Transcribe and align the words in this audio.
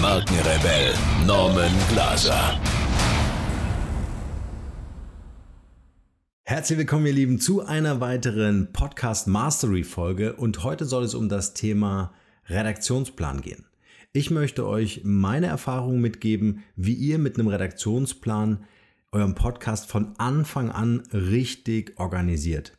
Markenrebell 0.00 0.94
Norman 1.26 1.70
Glaser. 1.90 2.58
Herzlich 6.42 6.78
willkommen, 6.78 7.04
ihr 7.04 7.12
Lieben, 7.12 7.38
zu 7.38 7.66
einer 7.66 8.00
weiteren 8.00 8.72
Podcast 8.72 9.26
Mastery 9.26 9.84
Folge 9.84 10.36
und 10.36 10.64
heute 10.64 10.86
soll 10.86 11.04
es 11.04 11.14
um 11.14 11.28
das 11.28 11.52
Thema 11.52 12.14
Redaktionsplan 12.46 13.42
gehen. 13.42 13.66
Ich 14.14 14.30
möchte 14.30 14.66
euch 14.66 15.02
meine 15.04 15.48
Erfahrungen 15.48 16.00
mitgeben, 16.00 16.64
wie 16.76 16.94
ihr 16.94 17.18
mit 17.18 17.38
einem 17.38 17.48
Redaktionsplan 17.48 18.64
euren 19.12 19.34
Podcast 19.34 19.90
von 19.90 20.14
Anfang 20.16 20.70
an 20.70 21.02
richtig 21.12 22.00
organisiert. 22.00 22.72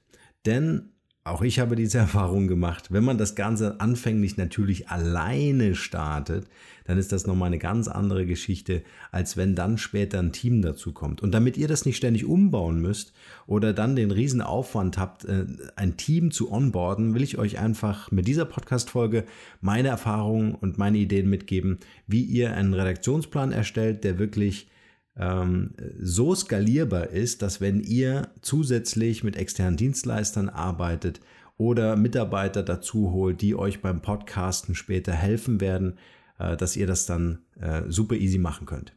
Denn 0.48 0.91
auch 1.24 1.42
ich 1.42 1.60
habe 1.60 1.76
diese 1.76 1.98
Erfahrung 2.00 2.48
gemacht. 2.48 2.92
Wenn 2.92 3.04
man 3.04 3.18
das 3.18 3.36
Ganze 3.36 3.80
anfänglich 3.80 4.38
natürlich 4.38 4.90
alleine 4.90 5.76
startet, 5.76 6.48
dann 6.86 6.98
ist 6.98 7.12
das 7.12 7.28
nochmal 7.28 7.48
eine 7.48 7.60
ganz 7.60 7.88
andere 7.88 8.26
Geschichte, 8.26 8.84
als 9.12 9.38
wenn 9.38 9.56
dann 9.56 9.78
später 9.78 10.20
ein 10.20 10.32
Team 10.32 10.62
dazu 10.62 10.94
kommt. 10.94 11.22
Und 11.22 11.32
damit 11.32 11.58
ihr 11.58 11.68
das 11.68 11.86
nicht 11.86 11.98
ständig 11.98 12.26
umbauen 12.26 12.82
müsst 12.82 13.14
oder 13.46 13.72
dann 13.72 13.96
den 13.96 14.12
riesen 14.12 14.42
Aufwand 14.42 14.98
habt, 14.98 15.26
äh, 15.26 15.46
ein 15.76 15.96
Team 15.98 16.32
zu 16.32 16.52
onboarden, 16.52 17.14
will 17.14 17.24
ich 17.24 17.38
euch 17.38 17.60
einfach 17.60 18.12
mit 18.12 18.28
dieser 18.28 18.46
Podcast-Folge 18.46 19.26
meine 19.62 19.90
Erfahrungen 19.90 20.56
und 20.56 20.78
meine 20.78 20.98
Ideen 20.98 21.30
mitgeben, 21.30 21.78
wie 22.08 22.24
ihr 22.24 22.54
einen 22.56 22.74
Redaktionsplan 22.74 23.52
erstellt, 23.52 24.04
der 24.04 24.18
wirklich 24.18 24.68
so 25.14 26.34
skalierbar 26.36 27.10
ist, 27.10 27.42
dass 27.42 27.60
wenn 27.60 27.82
ihr 27.82 28.30
zusätzlich 28.42 29.26
mit 29.26 29.36
externen 29.36 29.76
Dienstleistern 29.76 30.48
arbeitet 30.48 31.20
oder 31.58 31.96
Mitarbeiter 31.96 32.64
dazu 32.64 33.12
holt, 33.12 33.42
die 33.42 33.56
euch 33.56 33.82
beim 33.82 34.02
Podcasten 34.02 34.74
später 34.74 35.12
helfen 35.14 35.62
werden, 35.62 36.00
äh, 36.40 36.58
dass 36.58 36.76
ihr 36.76 36.88
das 36.88 37.06
dann 37.06 37.40
äh, 37.60 37.84
super 37.88 38.16
easy 38.16 38.40
machen 38.40 38.66
könnt. 38.66 38.96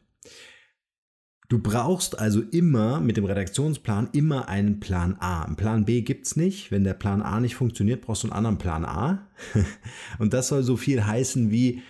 Du 1.47 1.59
brauchst 1.59 2.17
also 2.17 2.41
immer 2.41 2.99
mit 2.99 3.17
dem 3.17 3.25
Redaktionsplan 3.25 4.09
immer 4.13 4.49
einen 4.49 4.79
Plan 4.79 5.15
A. 5.19 5.43
Einen 5.43 5.55
Plan 5.55 5.85
B 5.85 6.01
gibt 6.01 6.25
es 6.25 6.35
nicht. 6.35 6.71
Wenn 6.71 6.83
der 6.83 6.95
Plan 6.95 7.21
A 7.21 7.39
nicht 7.39 7.53
funktioniert, 7.53 8.01
brauchst 8.01 8.23
du 8.23 8.27
einen 8.27 8.35
anderen 8.35 8.57
Plan 8.57 8.83
A. 8.83 9.27
Und 10.17 10.33
das 10.33 10.47
soll 10.47 10.63
so 10.63 10.75
viel 10.75 11.05
heißen 11.05 11.51
wie, 11.51 11.83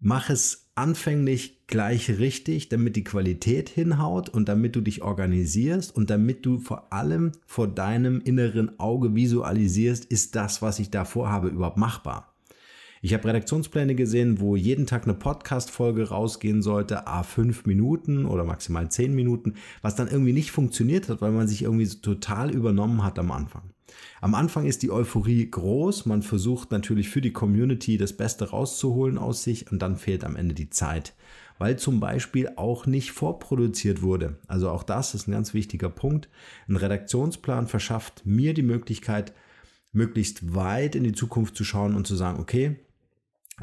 mach 0.00 0.28
es 0.28 0.63
anfänglich 0.74 1.66
gleich 1.66 2.18
richtig, 2.18 2.68
damit 2.68 2.96
die 2.96 3.04
Qualität 3.04 3.68
hinhaut 3.68 4.28
und 4.28 4.48
damit 4.48 4.76
du 4.76 4.80
dich 4.80 5.02
organisierst 5.02 5.94
und 5.94 6.10
damit 6.10 6.44
du 6.44 6.58
vor 6.58 6.92
allem 6.92 7.32
vor 7.46 7.68
deinem 7.68 8.20
inneren 8.20 8.78
Auge 8.78 9.14
visualisierst, 9.14 10.04
ist 10.04 10.34
das, 10.36 10.62
was 10.62 10.78
ich 10.78 10.90
da 10.90 11.04
vorhabe, 11.04 11.48
überhaupt 11.48 11.76
machbar. 11.76 12.34
Ich 13.02 13.12
habe 13.12 13.28
Redaktionspläne 13.28 13.94
gesehen, 13.94 14.40
wo 14.40 14.56
jeden 14.56 14.86
Tag 14.86 15.04
eine 15.04 15.12
Podcast-Folge 15.12 16.08
rausgehen 16.08 16.62
sollte, 16.62 17.06
a 17.06 17.22
fünf 17.22 17.66
Minuten 17.66 18.24
oder 18.24 18.44
maximal 18.44 18.90
zehn 18.90 19.14
Minuten, 19.14 19.56
was 19.82 19.94
dann 19.94 20.08
irgendwie 20.08 20.32
nicht 20.32 20.52
funktioniert 20.52 21.10
hat, 21.10 21.20
weil 21.20 21.32
man 21.32 21.46
sich 21.46 21.64
irgendwie 21.64 21.86
total 21.86 22.50
übernommen 22.50 23.04
hat 23.04 23.18
am 23.18 23.30
Anfang. 23.30 23.73
Am 24.20 24.34
Anfang 24.34 24.66
ist 24.66 24.82
die 24.82 24.90
Euphorie 24.90 25.50
groß, 25.50 26.06
man 26.06 26.22
versucht 26.22 26.70
natürlich 26.70 27.08
für 27.08 27.20
die 27.20 27.32
Community 27.32 27.98
das 27.98 28.14
Beste 28.14 28.50
rauszuholen 28.50 29.18
aus 29.18 29.42
sich 29.42 29.70
und 29.70 29.80
dann 29.80 29.96
fehlt 29.96 30.24
am 30.24 30.36
Ende 30.36 30.54
die 30.54 30.70
Zeit, 30.70 31.14
weil 31.58 31.78
zum 31.78 32.00
Beispiel 32.00 32.50
auch 32.56 32.86
nicht 32.86 33.12
vorproduziert 33.12 34.02
wurde. 34.02 34.38
Also 34.46 34.70
auch 34.70 34.82
das 34.82 35.14
ist 35.14 35.28
ein 35.28 35.32
ganz 35.32 35.52
wichtiger 35.52 35.90
Punkt. 35.90 36.28
Ein 36.68 36.76
Redaktionsplan 36.76 37.66
verschafft 37.66 38.24
mir 38.24 38.54
die 38.54 38.62
Möglichkeit, 38.62 39.34
möglichst 39.92 40.54
weit 40.54 40.96
in 40.96 41.04
die 41.04 41.12
Zukunft 41.12 41.56
zu 41.56 41.64
schauen 41.64 41.94
und 41.94 42.06
zu 42.06 42.16
sagen, 42.16 42.40
okay, 42.40 42.76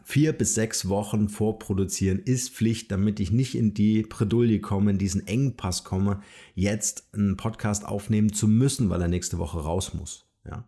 vier 0.04 0.34
bis 0.34 0.56
sechs 0.56 0.88
Wochen 0.88 1.28
vorproduzieren 1.30 2.20
ist 2.20 2.56
Pflicht, 2.56 2.92
damit 2.92 3.20
ich 3.20 3.32
nicht 3.32 3.56
in 3.56 3.74
die 3.74 4.04
Bredouille 4.04 4.60
komme, 4.60 4.92
in 4.92 4.98
diesen 4.98 5.28
Engpass 5.28 5.84
komme, 5.84 6.22
jetzt 6.56 7.10
einen 7.14 7.38
Podcast 7.38 7.86
aufnehmen 7.86 8.32
zu 8.32 8.48
müssen, 8.48 8.90
weil 8.90 9.02
er 9.02 9.08
nächste 9.08 9.38
Woche 9.38 9.60
raus 9.60 9.94
muss. 9.94 10.26
Ja. 10.46 10.68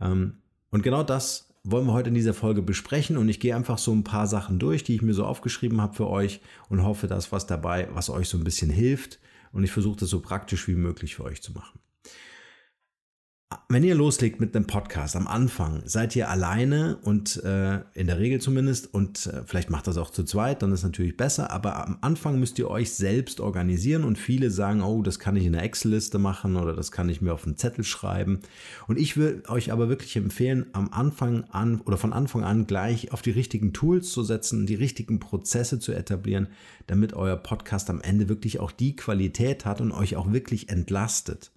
Ähm, 0.00 0.38
und 0.70 0.82
genau 0.82 1.02
das 1.02 1.48
wollen 1.62 1.86
wir 1.86 1.94
heute 1.94 2.08
in 2.08 2.14
dieser 2.14 2.34
Folge 2.34 2.60
besprechen 2.60 3.16
und 3.16 3.28
ich 3.28 3.40
gehe 3.40 3.56
einfach 3.56 3.78
so 3.78 3.92
ein 3.92 4.04
paar 4.04 4.26
Sachen 4.26 4.58
durch, 4.58 4.84
die 4.84 4.96
ich 4.96 5.02
mir 5.02 5.14
so 5.14 5.24
aufgeschrieben 5.24 5.80
habe 5.80 5.94
für 5.94 6.08
euch 6.08 6.40
und 6.68 6.82
hoffe, 6.82 7.06
dass 7.06 7.32
was 7.32 7.46
dabei, 7.46 7.88
was 7.94 8.10
euch 8.10 8.28
so 8.28 8.36
ein 8.36 8.44
bisschen 8.44 8.70
hilft 8.70 9.18
und 9.52 9.64
ich 9.64 9.70
versuche 9.70 10.00
das 10.00 10.10
so 10.10 10.20
praktisch 10.20 10.68
wie 10.68 10.74
möglich 10.74 11.14
für 11.14 11.24
euch 11.24 11.40
zu 11.40 11.52
machen. 11.52 11.78
Wenn 13.68 13.84
ihr 13.84 13.94
loslegt 13.94 14.40
mit 14.40 14.54
einem 14.54 14.66
Podcast 14.66 15.16
am 15.16 15.26
Anfang, 15.26 15.82
seid 15.84 16.14
ihr 16.16 16.28
alleine 16.28 16.98
und 17.02 17.42
äh, 17.42 17.80
in 17.94 18.06
der 18.06 18.18
Regel 18.18 18.40
zumindest 18.40 18.92
und 18.92 19.26
äh, 19.26 19.42
vielleicht 19.44 19.70
macht 19.70 19.86
das 19.86 19.96
auch 19.96 20.10
zu 20.10 20.24
zweit, 20.24 20.62
dann 20.62 20.72
ist 20.72 20.82
natürlich 20.82 21.16
besser, 21.16 21.50
aber 21.50 21.86
am 21.86 21.98
Anfang 22.00 22.38
müsst 22.38 22.58
ihr 22.58 22.70
euch 22.70 22.92
selbst 22.92 23.40
organisieren 23.40 24.04
und 24.04 24.18
viele 24.18 24.50
sagen, 24.50 24.82
oh, 24.82 25.02
das 25.02 25.18
kann 25.18 25.36
ich 25.36 25.44
in 25.44 25.54
einer 25.54 25.64
Excel-Liste 25.64 26.18
machen 26.18 26.56
oder 26.56 26.74
das 26.74 26.92
kann 26.92 27.08
ich 27.08 27.20
mir 27.20 27.32
auf 27.32 27.44
einen 27.44 27.56
Zettel 27.56 27.84
schreiben. 27.84 28.40
Und 28.86 28.98
ich 28.98 29.16
würde 29.16 29.48
euch 29.48 29.72
aber 29.72 29.88
wirklich 29.88 30.16
empfehlen, 30.16 30.66
am 30.72 30.90
Anfang 30.92 31.44
an 31.50 31.80
oder 31.80 31.96
von 31.96 32.12
Anfang 32.12 32.44
an 32.44 32.66
gleich 32.66 33.12
auf 33.12 33.22
die 33.22 33.30
richtigen 33.30 33.72
Tools 33.72 34.10
zu 34.10 34.22
setzen, 34.22 34.66
die 34.66 34.74
richtigen 34.74 35.20
Prozesse 35.20 35.78
zu 35.78 35.92
etablieren, 35.92 36.48
damit 36.86 37.14
euer 37.14 37.36
Podcast 37.36 37.90
am 37.90 38.00
Ende 38.00 38.28
wirklich 38.28 38.60
auch 38.60 38.70
die 38.70 38.96
Qualität 38.96 39.64
hat 39.64 39.80
und 39.80 39.92
euch 39.92 40.16
auch 40.16 40.32
wirklich 40.32 40.68
entlastet. 40.68 41.50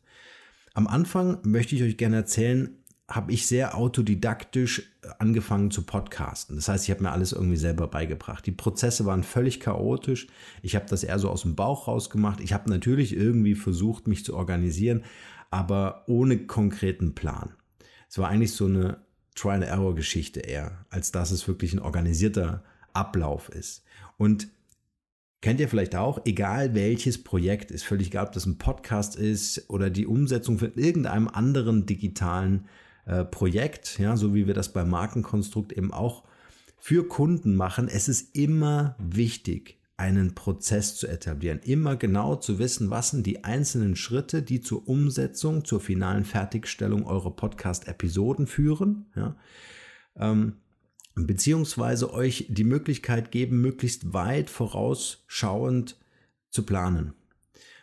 Am 0.78 0.86
Anfang 0.86 1.40
möchte 1.42 1.76
ich 1.76 1.82
euch 1.82 1.98
gerne 1.98 2.18
erzählen, 2.18 2.70
habe 3.08 3.32
ich 3.32 3.48
sehr 3.48 3.76
autodidaktisch 3.76 4.84
angefangen 5.18 5.72
zu 5.72 5.82
podcasten. 5.82 6.56
Das 6.56 6.70
heißt, 6.70 6.84
ich 6.84 6.92
habe 6.92 7.02
mir 7.02 7.12
alles 7.12 7.32
irgendwie 7.32 7.58
selber 7.58 7.88
beigebracht. 7.88 8.46
Die 8.46 8.52
Prozesse 8.52 9.04
waren 9.08 9.24
völlig 9.24 9.60
chaotisch. 9.60 10.28
Ich 10.62 10.76
habe 10.76 10.86
das 10.88 11.04
eher 11.04 11.18
so 11.18 11.32
aus 11.32 11.42
dem 11.42 11.56
Bauch 11.56 11.88
rausgemacht. 11.88 12.42
Ich 12.42 12.54
habe 12.54 12.70
natürlich 12.70 13.16
irgendwie 13.16 13.56
versucht, 13.56 14.08
mich 14.08 14.24
zu 14.24 14.36
organisieren, 14.36 15.04
aber 15.50 16.04
ohne 16.06 16.46
konkreten 16.46 17.16
Plan. 17.16 17.56
Es 18.08 18.20
war 18.20 18.30
eigentlich 18.30 18.54
so 18.54 18.66
eine 18.66 19.00
Trial-and-Error-Geschichte 19.34 20.42
eher, 20.42 20.86
als 20.92 21.12
dass 21.12 21.32
es 21.32 21.48
wirklich 21.48 21.74
ein 21.74 21.80
organisierter 21.80 22.64
Ablauf 22.94 23.50
ist. 23.50 23.84
Und 24.18 24.48
Kennt 25.42 25.60
ihr 25.60 25.70
vielleicht 25.70 25.96
auch, 25.96 26.26
egal 26.26 26.74
welches 26.74 27.24
Projekt, 27.24 27.70
ist 27.70 27.84
völlig 27.84 28.08
egal, 28.08 28.26
ob 28.26 28.32
das 28.32 28.48
ein 28.48 28.58
Podcast 28.58 29.16
ist 29.16 29.70
oder 29.70 29.92
die 29.92 30.08
Umsetzung 30.08 30.58
von 30.58 30.74
irgendeinem 30.76 31.28
anderen 31.28 31.86
digitalen 31.86 32.66
äh, 33.06 33.24
Projekt, 33.24 34.00
ja, 34.00 34.18
so 34.18 34.34
wie 34.34 34.48
wir 34.48 34.56
das 34.56 34.74
beim 34.74 34.90
Markenkonstrukt 34.90 35.74
eben 35.74 35.94
auch 35.94 36.24
für 36.80 37.08
Kunden 37.08 37.56
machen. 37.56 37.88
Es 37.88 38.10
ist 38.10 38.36
immer 38.36 38.96
wichtig, 38.98 39.78
einen 39.96 40.36
Prozess 40.36 40.96
zu 40.96 41.08
etablieren, 41.08 41.60
immer 41.64 41.96
genau 41.96 42.36
zu 42.36 42.60
wissen, 42.60 42.90
was 42.90 43.12
sind 43.12 43.26
die 43.26 43.44
einzelnen 43.44 43.96
Schritte, 43.96 44.42
die 44.44 44.62
zur 44.62 44.88
Umsetzung, 44.88 45.66
zur 45.66 45.82
finalen 45.82 46.26
Fertigstellung 46.26 47.06
eurer 47.06 47.36
Podcast-Episoden 47.36 48.48
führen. 48.48 49.06
Ja. 49.16 49.36
Ähm, 50.16 50.54
beziehungsweise 51.26 52.14
euch 52.14 52.46
die 52.50 52.64
Möglichkeit 52.64 53.32
geben, 53.32 53.62
möglichst 53.62 54.14
weit 54.14 54.50
vorausschauend 54.50 55.98
zu 56.50 56.64
planen. 56.64 57.14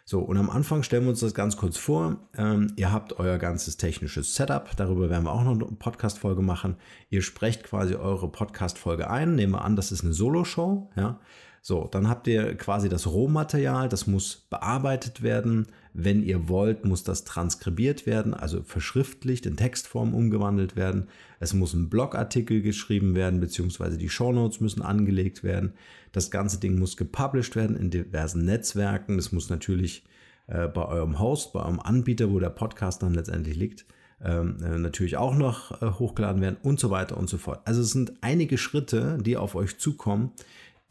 So, 0.06 0.20
und 0.20 0.36
am 0.36 0.50
Anfang 0.50 0.82
stellen 0.82 1.04
wir 1.04 1.10
uns 1.10 1.20
das 1.20 1.32
ganz 1.32 1.56
kurz 1.56 1.78
vor. 1.78 2.28
Ähm, 2.36 2.74
ihr 2.76 2.92
habt 2.92 3.18
euer 3.18 3.38
ganzes 3.38 3.78
technisches 3.78 4.34
Setup, 4.34 4.70
darüber 4.76 5.08
werden 5.08 5.24
wir 5.24 5.32
auch 5.32 5.44
noch 5.44 5.52
eine 5.52 5.64
Podcast-Folge 5.64 6.42
machen. 6.42 6.76
Ihr 7.08 7.22
sprecht 7.22 7.64
quasi 7.64 7.94
eure 7.94 8.30
Podcast-Folge 8.30 9.08
ein. 9.08 9.34
Nehmen 9.34 9.54
wir 9.54 9.64
an, 9.64 9.76
das 9.76 9.92
ist 9.92 10.04
eine 10.04 10.12
Solo-Show. 10.12 10.90
Ja? 10.94 11.20
So, 11.66 11.88
dann 11.90 12.10
habt 12.10 12.26
ihr 12.26 12.54
quasi 12.58 12.90
das 12.90 13.06
Rohmaterial, 13.06 13.88
das 13.88 14.06
muss 14.06 14.46
bearbeitet 14.50 15.22
werden. 15.22 15.68
Wenn 15.94 16.22
ihr 16.22 16.46
wollt, 16.46 16.84
muss 16.84 17.04
das 17.04 17.24
transkribiert 17.24 18.04
werden, 18.04 18.34
also 18.34 18.62
verschriftlicht, 18.62 19.46
in 19.46 19.56
Textform 19.56 20.12
umgewandelt 20.12 20.76
werden. 20.76 21.08
Es 21.40 21.54
muss 21.54 21.72
ein 21.72 21.88
Blogartikel 21.88 22.60
geschrieben 22.60 23.14
werden, 23.14 23.40
beziehungsweise 23.40 23.96
die 23.96 24.10
Shownotes 24.10 24.60
müssen 24.60 24.82
angelegt 24.82 25.42
werden. 25.42 25.72
Das 26.12 26.30
ganze 26.30 26.60
Ding 26.60 26.78
muss 26.78 26.98
gepublished 26.98 27.56
werden 27.56 27.76
in 27.76 27.88
diversen 27.88 28.44
Netzwerken. 28.44 29.16
Das 29.16 29.32
muss 29.32 29.48
natürlich 29.48 30.04
äh, 30.48 30.68
bei 30.68 30.84
eurem 30.84 31.18
Host, 31.18 31.54
bei 31.54 31.60
eurem 31.60 31.80
Anbieter, 31.80 32.30
wo 32.30 32.40
der 32.40 32.50
Podcast 32.50 33.02
dann 33.02 33.14
letztendlich 33.14 33.56
liegt, 33.56 33.86
ähm, 34.22 34.58
äh, 34.62 34.76
natürlich 34.76 35.16
auch 35.16 35.34
noch 35.34 35.80
äh, 35.80 35.92
hochgeladen 35.92 36.42
werden 36.42 36.58
und 36.62 36.78
so 36.78 36.90
weiter 36.90 37.16
und 37.16 37.30
so 37.30 37.38
fort. 37.38 37.62
Also 37.64 37.80
es 37.80 37.92
sind 37.92 38.12
einige 38.20 38.58
Schritte, 38.58 39.16
die 39.18 39.38
auf 39.38 39.54
euch 39.54 39.78
zukommen, 39.78 40.32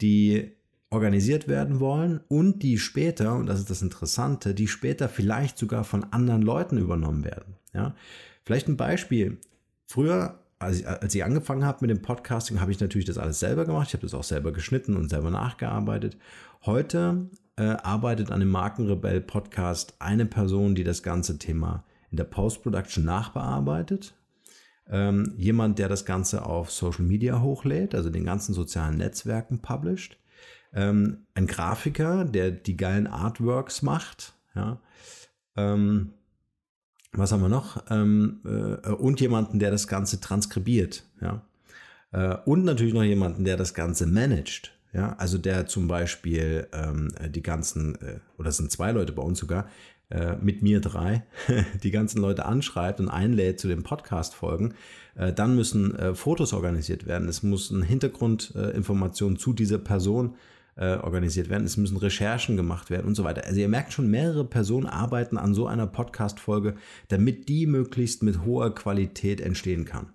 die 0.00 0.50
organisiert 0.94 1.48
werden 1.48 1.80
wollen 1.80 2.20
und 2.28 2.62
die 2.62 2.78
später, 2.78 3.34
und 3.34 3.46
das 3.46 3.58
ist 3.58 3.68
das 3.68 3.82
Interessante, 3.82 4.54
die 4.54 4.68
später 4.68 5.08
vielleicht 5.08 5.58
sogar 5.58 5.84
von 5.84 6.04
anderen 6.04 6.40
Leuten 6.40 6.78
übernommen 6.78 7.24
werden. 7.24 7.56
Ja? 7.74 7.94
Vielleicht 8.44 8.68
ein 8.68 8.76
Beispiel. 8.76 9.38
Früher, 9.86 10.38
als 10.58 10.78
ich, 10.78 10.88
als 10.88 11.14
ich 11.14 11.24
angefangen 11.24 11.64
habe 11.64 11.78
mit 11.82 11.90
dem 11.90 12.00
Podcasting, 12.00 12.60
habe 12.60 12.70
ich 12.70 12.80
natürlich 12.80 13.06
das 13.06 13.18
alles 13.18 13.40
selber 13.40 13.66
gemacht. 13.66 13.88
Ich 13.88 13.94
habe 13.94 14.02
das 14.02 14.14
auch 14.14 14.24
selber 14.24 14.52
geschnitten 14.52 14.96
und 14.96 15.10
selber 15.10 15.30
nachgearbeitet. 15.30 16.16
Heute 16.64 17.28
äh, 17.56 17.64
arbeitet 17.64 18.30
an 18.30 18.40
dem 18.40 18.50
Markenrebell 18.50 19.20
Podcast 19.20 19.94
eine 19.98 20.26
Person, 20.26 20.74
die 20.74 20.84
das 20.84 21.02
ganze 21.02 21.38
Thema 21.38 21.84
in 22.10 22.16
der 22.16 22.24
Post-Production 22.24 23.04
nachbearbeitet. 23.04 24.14
Ähm, 24.88 25.34
jemand, 25.36 25.78
der 25.78 25.88
das 25.88 26.04
Ganze 26.04 26.46
auf 26.46 26.70
Social 26.70 27.04
Media 27.04 27.40
hochlädt, 27.40 27.94
also 27.94 28.10
den 28.10 28.24
ganzen 28.24 28.54
sozialen 28.54 28.98
Netzwerken 28.98 29.60
published 29.60 30.18
ähm, 30.74 31.26
ein 31.34 31.46
Grafiker, 31.46 32.24
der 32.24 32.50
die 32.50 32.76
geilen 32.76 33.06
Artworks 33.06 33.82
macht, 33.82 34.34
ja, 34.54 34.80
ähm, 35.56 36.12
was 37.12 37.32
haben 37.32 37.42
wir 37.42 37.48
noch? 37.48 37.82
Ähm, 37.90 38.40
äh, 38.44 38.90
und 38.90 39.20
jemanden, 39.20 39.58
der 39.58 39.70
das 39.70 39.86
Ganze 39.86 40.20
transkribiert, 40.20 41.04
ja. 41.20 41.42
Äh, 42.12 42.36
und 42.44 42.64
natürlich 42.64 42.94
noch 42.94 43.02
jemanden, 43.02 43.44
der 43.44 43.56
das 43.56 43.74
Ganze 43.74 44.06
managt. 44.06 44.72
Ja, 44.92 45.16
also 45.18 45.38
der 45.38 45.66
zum 45.66 45.88
Beispiel 45.88 46.68
ähm, 46.72 47.12
die 47.30 47.42
ganzen, 47.42 47.96
äh, 47.96 48.20
oder 48.38 48.50
es 48.50 48.58
sind 48.58 48.70
zwei 48.70 48.92
Leute 48.92 49.12
bei 49.12 49.22
uns 49.22 49.40
sogar, 49.40 49.68
äh, 50.10 50.36
mit 50.36 50.62
mir 50.62 50.80
drei, 50.80 51.24
die 51.82 51.90
ganzen 51.90 52.20
Leute 52.20 52.44
anschreibt 52.44 53.00
und 53.00 53.08
einlädt 53.08 53.58
zu 53.58 53.66
den 53.66 53.82
Podcast-Folgen. 53.82 54.74
Äh, 55.16 55.32
dann 55.32 55.56
müssen 55.56 55.96
äh, 55.96 56.14
Fotos 56.14 56.52
organisiert 56.52 57.06
werden. 57.06 57.28
Es 57.28 57.42
muss 57.42 57.72
eine 57.72 57.84
Hintergrundinformation 57.84 59.36
zu 59.36 59.52
dieser 59.52 59.78
Person 59.78 60.36
äh, 60.76 60.96
organisiert 60.96 61.48
werden, 61.48 61.64
es 61.64 61.76
müssen 61.76 61.96
Recherchen 61.96 62.56
gemacht 62.56 62.90
werden 62.90 63.06
und 63.06 63.14
so 63.14 63.24
weiter. 63.24 63.44
Also 63.44 63.60
ihr 63.60 63.68
merkt 63.68 63.92
schon, 63.92 64.10
mehrere 64.10 64.44
Personen 64.44 64.86
arbeiten 64.86 65.36
an 65.36 65.54
so 65.54 65.66
einer 65.66 65.86
Podcast-Folge, 65.86 66.74
damit 67.08 67.48
die 67.48 67.66
möglichst 67.66 68.22
mit 68.22 68.44
hoher 68.44 68.74
Qualität 68.74 69.40
entstehen 69.40 69.84
kann. 69.84 70.12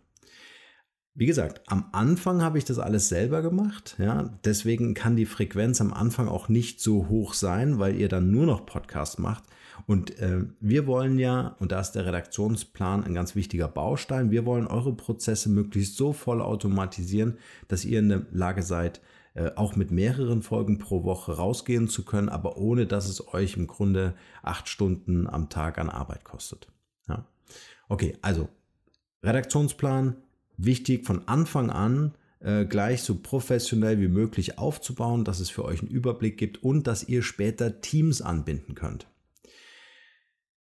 Wie 1.15 1.25
gesagt, 1.25 1.61
am 1.67 1.89
Anfang 1.91 2.41
habe 2.41 2.57
ich 2.57 2.65
das 2.65 2.79
alles 2.79 3.09
selber 3.09 3.41
gemacht, 3.41 3.95
ja, 3.99 4.39
deswegen 4.45 4.93
kann 4.93 5.17
die 5.17 5.25
Frequenz 5.25 5.81
am 5.81 5.91
Anfang 5.91 6.29
auch 6.29 6.47
nicht 6.47 6.79
so 6.79 7.09
hoch 7.09 7.33
sein, 7.33 7.77
weil 7.77 7.95
ihr 7.95 8.07
dann 8.07 8.31
nur 8.31 8.45
noch 8.45 8.65
Podcast 8.65 9.19
macht. 9.19 9.43
Und 9.85 10.17
äh, 10.19 10.45
wir 10.59 10.87
wollen 10.87 11.19
ja, 11.19 11.55
und 11.59 11.71
da 11.71 11.81
ist 11.81 11.91
der 11.91 12.05
Redaktionsplan 12.05 13.03
ein 13.03 13.13
ganz 13.13 13.35
wichtiger 13.35 13.67
Baustein, 13.67 14.31
wir 14.31 14.45
wollen 14.45 14.67
eure 14.67 14.93
Prozesse 14.95 15.49
möglichst 15.49 15.97
so 15.97 16.13
voll 16.13 16.41
automatisieren, 16.41 17.37
dass 17.67 17.85
ihr 17.85 17.99
in 17.99 18.09
der 18.09 18.21
Lage 18.31 18.63
seid, 18.63 19.01
äh, 19.39 19.51
auch 19.55 19.77
mit 19.77 19.89
mehreren 19.89 20.41
Folgen 20.41 20.79
pro 20.79 21.05
Woche 21.05 21.31
rausgehen 21.31 21.87
zu 21.87 22.03
können, 22.03 22.27
aber 22.27 22.57
ohne 22.57 22.85
dass 22.85 23.07
es 23.07 23.33
euch 23.33 23.55
im 23.55 23.67
Grunde 23.67 24.13
acht 24.41 24.67
Stunden 24.67 25.27
am 25.27 25.47
Tag 25.47 25.77
an 25.77 25.89
Arbeit 25.89 26.25
kostet. 26.25 26.67
Ja. 27.07 27.25
Okay, 27.87 28.17
also 28.21 28.49
Redaktionsplan, 29.23 30.17
wichtig 30.57 31.05
von 31.05 31.25
Anfang 31.29 31.69
an 31.69 32.15
äh, 32.41 32.65
gleich 32.65 33.01
so 33.03 33.15
professionell 33.15 34.01
wie 34.01 34.09
möglich 34.09 34.57
aufzubauen, 34.57 35.23
dass 35.23 35.39
es 35.39 35.49
für 35.49 35.63
euch 35.63 35.79
einen 35.79 35.89
Überblick 35.89 36.37
gibt 36.37 36.61
und 36.61 36.85
dass 36.85 37.07
ihr 37.07 37.21
später 37.21 37.79
Teams 37.79 38.21
anbinden 38.21 38.75
könnt. 38.75 39.07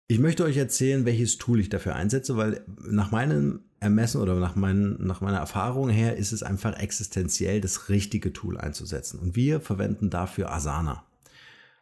Ich 0.07 0.19
möchte 0.19 0.45
euch 0.45 0.59
erzählen, 0.59 1.07
welches 1.07 1.39
Tool 1.39 1.61
ich 1.61 1.71
dafür 1.71 1.95
einsetze, 1.95 2.37
weil 2.37 2.63
nach 2.83 3.11
meinem 3.11 3.70
Ermessen 3.81 4.21
oder 4.21 4.35
nach, 4.35 4.57
mein, 4.57 4.97
nach 5.01 5.23
meiner 5.23 5.39
Erfahrung 5.39 5.89
her 5.89 6.17
ist 6.17 6.33
es 6.33 6.43
einfach 6.43 6.79
existenziell, 6.79 7.63
das 7.63 7.89
richtige 7.89 8.33
Tool 8.33 8.59
einzusetzen. 8.59 9.19
Und 9.19 9.37
wir 9.37 9.61
verwenden 9.61 10.11
dafür 10.11 10.53
Asana. 10.53 11.05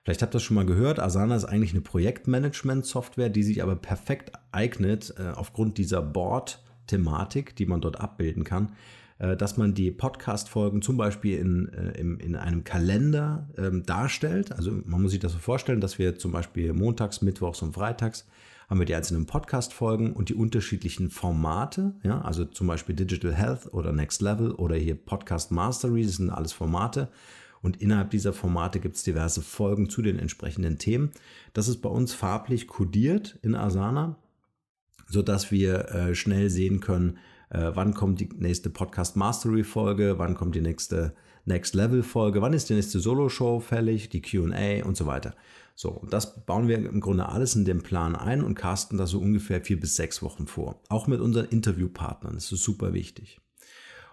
Vielleicht 0.05 0.23
habt 0.23 0.33
ihr 0.33 0.39
das 0.39 0.45
schon 0.45 0.55
mal 0.55 0.65
gehört. 0.65 1.01
Asana 1.01 1.35
ist 1.35 1.45
eigentlich 1.45 1.73
eine 1.73 1.81
Projektmanagement-Software, 1.81 3.29
die 3.31 3.43
sich 3.43 3.65
aber 3.65 3.75
perfekt 3.75 4.33
eignet 4.53 5.13
äh, 5.19 5.33
aufgrund 5.35 5.77
dieser 5.77 6.01
Board-Thematik, 6.01 7.57
die 7.57 7.67
man 7.67 7.81
dort 7.81 8.01
abbilden 8.01 8.45
kann, 8.45 8.73
äh, 9.19 9.37
dass 9.37 9.57
man 9.57 9.75
die 9.75 9.91
Podcast-Folgen 9.91 10.83
zum 10.83 10.97
Beispiel 10.97 11.37
in, 11.37 11.69
äh, 11.73 11.99
in, 11.99 12.21
in 12.21 12.37
einem 12.37 12.63
Kalender 12.63 13.49
ähm, 13.59 13.85
darstellt. 13.85 14.53
Also 14.53 14.71
man 14.85 15.03
muss 15.03 15.11
sich 15.11 15.21
das 15.21 15.33
so 15.33 15.39
vorstellen, 15.39 15.81
dass 15.81 15.99
wir 15.99 16.17
zum 16.17 16.31
Beispiel 16.31 16.73
montags, 16.73 17.23
mittwochs 17.23 17.61
und 17.61 17.75
freitags 17.75 18.25
haben 18.69 18.79
wir 18.79 18.87
die 18.87 18.95
einzelnen 18.95 19.27
Podcast-Folgen 19.27 20.13
und 20.13 20.29
die 20.29 20.35
unterschiedlichen 20.35 21.11
Formate, 21.11 21.95
ja, 22.03 22.21
also 22.21 22.45
zum 22.45 22.67
Beispiel 22.67 22.95
Digital 22.95 23.35
Health 23.35 23.73
oder 23.73 23.93
Next 23.93 24.21
Level 24.21 24.53
oder 24.53 24.77
hier 24.77 24.95
Podcast 24.95 25.51
Mastery, 25.51 26.05
das 26.05 26.17
sind 26.17 26.31
alles 26.31 26.53
Formate. 26.53 27.09
Und 27.61 27.81
innerhalb 27.83 28.11
dieser 28.11 28.33
Formate 28.33 28.79
gibt 28.79 28.97
es 28.97 29.03
diverse 29.03 29.43
Folgen 29.43 29.91
zu 29.91 30.03
den 30.03 30.19
entsprechenden 30.19 30.79
Themen. 30.79 31.11
Das 31.55 31.67
ist 31.67 31.79
bei 31.79 31.89
uns 31.89 32.15
farblich 32.15 32.69
kodiert 32.69 33.39
in 33.43 33.57
Asana, 33.57 34.17
sodass 35.09 35.51
wir 35.51 35.89
äh, 35.89 36.15
schnell 36.15 36.51
sehen 36.51 36.81
können, 36.81 37.19
äh, 37.51 37.71
wann 37.75 37.95
kommt 37.95 38.21
die 38.21 38.29
nächste 38.37 38.71
Podcast 38.71 39.17
Mastery 39.17 39.65
Folge, 39.65 40.19
wann 40.19 40.35
kommt 40.35 40.55
die 40.55 40.61
nächste 40.61 41.15
Next 41.47 41.75
Level 41.75 42.03
Folge, 42.03 42.43
wann 42.43 42.53
ist 42.53 42.69
die 42.69 42.75
nächste 42.75 43.01
Solo 43.01 43.29
Show 43.29 43.59
fällig, 43.59 44.11
die 44.11 44.23
Q&A 44.23 44.85
und 44.85 44.97
so 44.97 45.07
weiter. 45.07 45.35
So, 45.81 45.91
und 45.91 46.13
das 46.13 46.45
bauen 46.45 46.67
wir 46.67 46.77
im 46.77 47.01
Grunde 47.01 47.29
alles 47.29 47.55
in 47.55 47.65
den 47.65 47.85
Plan 47.85 48.17
ein 48.17 48.43
und 48.43 48.57
casten 48.57 48.99
das 48.99 49.11
so 49.11 49.21
ungefähr 49.21 49.61
vier 49.61 49.79
bis 49.79 49.95
sechs 49.95 50.25
Wochen 50.25 50.49
vor. 50.49 50.83
Auch 50.89 51.07
mit 51.07 51.21
unseren 51.21 51.47
Interviewpartnern, 51.47 52.35
das 52.35 52.51
ist 52.51 52.65
super 52.65 52.95
wichtig. 52.95 53.39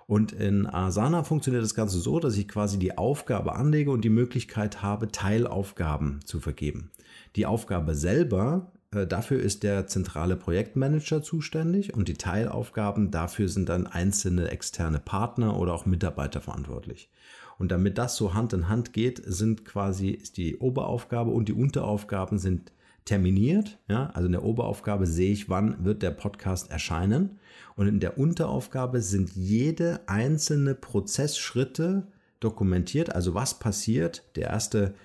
Und 0.05 0.31
in 0.31 0.67
Asana 0.67 1.23
funktioniert 1.23 1.63
das 1.63 1.73
Ganze 1.73 1.97
so, 1.97 2.19
dass 2.19 2.37
ich 2.37 2.47
quasi 2.47 2.77
die 2.77 2.99
Aufgabe 2.99 3.55
anlege 3.55 3.89
und 3.89 4.01
die 4.01 4.11
Möglichkeit 4.11 4.83
habe, 4.83 5.07
Teilaufgaben 5.07 6.19
zu 6.23 6.39
vergeben. 6.39 6.91
Die 7.35 7.47
Aufgabe 7.47 7.95
selber 7.95 8.71
äh, 8.91 9.07
dafür 9.07 9.39
ist 9.39 9.63
der 9.63 9.87
zentrale 9.87 10.35
Projektmanager 10.35 11.23
zuständig 11.23 11.95
und 11.95 12.07
die 12.07 12.13
Teilaufgaben 12.13 13.09
dafür 13.09 13.49
sind 13.49 13.69
dann 13.69 13.87
einzelne 13.87 14.51
externe 14.51 14.99
Partner 14.99 15.57
oder 15.57 15.73
auch 15.73 15.87
Mitarbeiter 15.87 16.41
verantwortlich. 16.41 17.09
Und 17.57 17.71
damit 17.71 17.97
das 17.97 18.15
so 18.15 18.33
Hand 18.33 18.53
in 18.53 18.67
Hand 18.67 18.93
geht, 18.93 19.21
sind 19.25 19.65
quasi 19.65 20.09
ist 20.09 20.37
die 20.37 20.57
Oberaufgabe 20.57 21.31
und 21.31 21.47
die 21.47 21.53
Unteraufgaben 21.53 22.37
sind 22.37 22.71
terminiert. 23.05 23.77
Ja, 23.87 24.09
also 24.13 24.25
in 24.25 24.31
der 24.31 24.43
Oberaufgabe 24.43 25.07
sehe 25.07 25.31
ich, 25.31 25.49
wann 25.49 25.85
wird 25.85 26.01
der 26.01 26.11
Podcast 26.11 26.71
erscheinen. 26.71 27.39
Und 27.75 27.87
in 27.87 27.99
der 27.99 28.17
Unteraufgabe 28.17 29.01
sind 29.01 29.35
jede 29.35 29.99
einzelne 30.07 30.75
Prozessschritte 30.75 32.07
dokumentiert. 32.39 33.13
Also 33.13 33.33
was 33.33 33.59
passiert? 33.59 34.23
Der 34.35 34.49
erste 34.49 34.95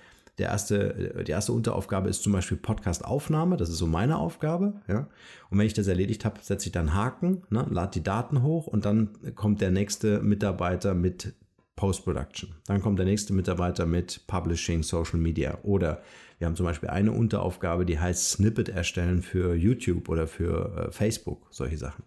der 0.41 0.49
erste, 0.49 1.23
die 1.27 1.31
erste 1.31 1.51
Unteraufgabe 1.51 2.09
ist 2.09 2.23
zum 2.23 2.33
Beispiel 2.33 2.57
Podcast-Aufnahme. 2.57 3.57
Das 3.57 3.69
ist 3.69 3.77
so 3.77 3.85
meine 3.85 4.17
Aufgabe. 4.17 4.73
Ja? 4.87 5.07
Und 5.49 5.59
wenn 5.59 5.67
ich 5.67 5.73
das 5.73 5.87
erledigt 5.87 6.25
habe, 6.25 6.39
setze 6.41 6.67
ich 6.67 6.71
dann 6.71 6.95
Haken, 6.95 7.43
ne, 7.49 7.67
lade 7.69 7.91
die 7.93 8.03
Daten 8.03 8.41
hoch 8.41 8.65
und 8.65 8.85
dann 8.85 9.09
kommt 9.35 9.61
der 9.61 9.69
nächste 9.69 10.19
Mitarbeiter 10.21 10.95
mit 10.95 11.35
Post-Production. 11.81 12.53
Dann 12.67 12.79
kommt 12.79 12.99
der 12.99 13.07
nächste 13.07 13.33
Mitarbeiter 13.33 13.87
mit 13.87 14.27
Publishing, 14.27 14.83
Social 14.83 15.17
Media. 15.17 15.57
Oder 15.63 16.03
wir 16.37 16.45
haben 16.45 16.55
zum 16.55 16.67
Beispiel 16.67 16.89
eine 16.89 17.11
Unteraufgabe, 17.11 17.87
die 17.87 17.97
heißt 17.99 18.29
Snippet 18.29 18.69
erstellen 18.69 19.23
für 19.23 19.55
YouTube 19.55 20.07
oder 20.07 20.27
für 20.27 20.89
äh, 20.89 20.91
Facebook, 20.91 21.47
solche 21.49 21.79
Sachen. 21.79 22.03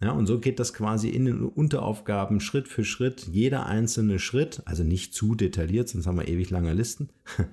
Ja, 0.00 0.12
und 0.12 0.24
so 0.26 0.40
geht 0.40 0.58
das 0.58 0.72
quasi 0.72 1.10
in 1.10 1.26
den 1.26 1.42
Unteraufgaben 1.42 2.40
Schritt 2.40 2.68
für 2.68 2.86
Schritt, 2.86 3.28
jeder 3.30 3.66
einzelne 3.66 4.18
Schritt, 4.18 4.62
also 4.64 4.82
nicht 4.82 5.12
zu 5.12 5.34
detailliert, 5.34 5.90
sonst 5.90 6.06
haben 6.06 6.16
wir 6.16 6.28
ewig 6.28 6.48
lange 6.48 6.72
Listen. 6.72 7.10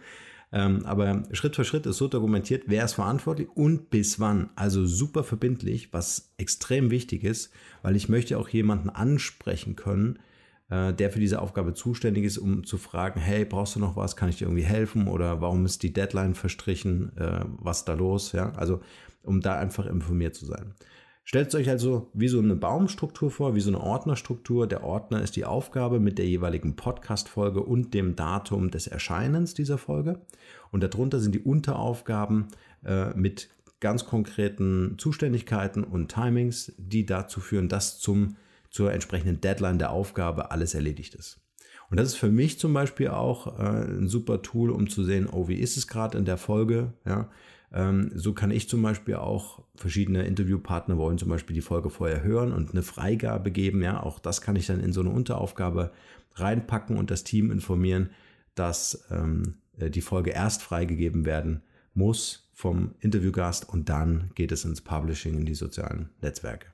ähm, 0.53 0.85
aber 0.85 1.23
Schritt 1.33 1.57
für 1.57 1.65
Schritt 1.65 1.85
ist 1.85 1.97
so 1.97 2.07
dokumentiert, 2.07 2.63
wer 2.67 2.85
ist 2.85 2.93
verantwortlich 2.93 3.49
und 3.53 3.89
bis 3.89 4.17
wann. 4.21 4.49
Also 4.55 4.85
super 4.85 5.25
verbindlich, 5.25 5.91
was 5.91 6.31
extrem 6.37 6.89
wichtig 6.89 7.25
ist, 7.25 7.51
weil 7.81 7.97
ich 7.97 8.07
möchte 8.07 8.37
auch 8.37 8.47
jemanden 8.47 8.89
ansprechen 8.89 9.75
können, 9.75 10.19
äh, 10.69 10.93
der 10.93 11.11
für 11.11 11.19
diese 11.19 11.41
Aufgabe 11.41 11.73
zuständig 11.73 12.25
ist, 12.25 12.37
um 12.37 12.63
zu 12.63 12.77
fragen, 12.77 13.19
hey, 13.19 13.45
brauchst 13.45 13.75
du 13.75 13.79
noch 13.79 13.95
was? 13.95 14.15
Kann 14.15 14.29
ich 14.29 14.37
dir 14.37 14.45
irgendwie 14.45 14.63
helfen? 14.63 15.07
Oder 15.07 15.41
warum 15.41 15.65
ist 15.65 15.83
die 15.83 15.93
Deadline 15.93 16.35
verstrichen? 16.35 17.15
Äh, 17.17 17.45
was 17.57 17.79
ist 17.79 17.85
da 17.89 17.93
los? 17.93 18.31
Ja, 18.31 18.51
also 18.53 18.81
um 19.23 19.41
da 19.41 19.57
einfach 19.57 19.85
informiert 19.85 20.35
zu 20.35 20.45
sein. 20.45 20.73
Stellt 21.29 21.53
euch 21.53 21.69
also 21.69 22.09
wie 22.13 22.27
so 22.27 22.39
eine 22.39 22.55
Baumstruktur 22.55 23.29
vor, 23.29 23.53
wie 23.53 23.59
so 23.59 23.69
eine 23.69 23.79
Ordnerstruktur. 23.79 24.65
Der 24.65 24.83
Ordner 24.83 25.21
ist 25.21 25.35
die 25.35 25.45
Aufgabe 25.45 25.99
mit 25.99 26.17
der 26.17 26.25
jeweiligen 26.25 26.75
Podcast-Folge 26.75 27.61
und 27.61 27.93
dem 27.93 28.15
Datum 28.15 28.71
des 28.71 28.87
Erscheinens 28.87 29.53
dieser 29.53 29.77
Folge. 29.77 30.21
Und 30.71 30.81
darunter 30.81 31.19
sind 31.19 31.35
die 31.35 31.41
Unteraufgaben 31.41 32.47
äh, 32.83 33.13
mit 33.15 33.49
ganz 33.79 34.05
konkreten 34.05 34.95
Zuständigkeiten 34.97 35.83
und 35.83 36.11
Timings, 36.11 36.73
die 36.77 37.05
dazu 37.05 37.39
führen, 37.41 37.69
dass 37.69 37.99
zum, 37.99 38.35
zur 38.69 38.93
entsprechenden 38.93 39.41
Deadline 39.41 39.79
der 39.79 39.91
Aufgabe 39.91 40.51
alles 40.51 40.73
erledigt 40.73 41.15
ist. 41.15 41.41
Und 41.89 41.97
das 41.99 42.09
ist 42.09 42.15
für 42.15 42.29
mich 42.29 42.59
zum 42.59 42.73
Beispiel 42.73 43.07
auch 43.07 43.59
äh, 43.59 43.85
ein 43.85 44.07
super 44.07 44.41
Tool, 44.41 44.69
um 44.69 44.89
zu 44.89 45.03
sehen, 45.03 45.27
oh, 45.27 45.47
wie 45.47 45.55
ist 45.55 45.75
es 45.75 45.87
gerade 45.87 46.17
in 46.17 46.25
der 46.25 46.37
Folge? 46.37 46.93
Ja, 47.05 47.29
ähm, 47.71 48.11
so 48.13 48.33
kann 48.33 48.51
ich 48.51 48.69
zum 48.69 48.81
Beispiel 48.81 49.15
auch 49.15 49.63
verschiedene 49.75 50.23
Interviewpartner 50.23 50.97
wollen 50.97 51.17
zum 51.17 51.29
Beispiel 51.29 51.53
die 51.53 51.61
Folge 51.61 51.89
vorher 51.89 52.23
hören 52.23 52.53
und 52.53 52.71
eine 52.71 52.83
Freigabe 52.83 53.51
geben. 53.51 53.81
Ja, 53.81 54.03
auch 54.03 54.19
das 54.19 54.41
kann 54.41 54.55
ich 54.55 54.67
dann 54.67 54.79
in 54.79 54.93
so 54.93 55.01
eine 55.01 55.09
Unteraufgabe 55.09 55.91
reinpacken 56.35 56.97
und 56.97 57.11
das 57.11 57.23
Team 57.23 57.51
informieren, 57.51 58.11
dass 58.55 59.07
ähm, 59.11 59.55
die 59.77 60.01
Folge 60.01 60.31
erst 60.31 60.61
freigegeben 60.61 61.25
werden 61.25 61.63
muss 61.93 62.49
vom 62.53 62.95
Interviewgast 62.99 63.67
und 63.69 63.89
dann 63.89 64.31
geht 64.35 64.51
es 64.51 64.65
ins 64.65 64.81
Publishing, 64.81 65.37
in 65.37 65.45
die 65.45 65.55
sozialen 65.55 66.09
Netzwerke. 66.21 66.67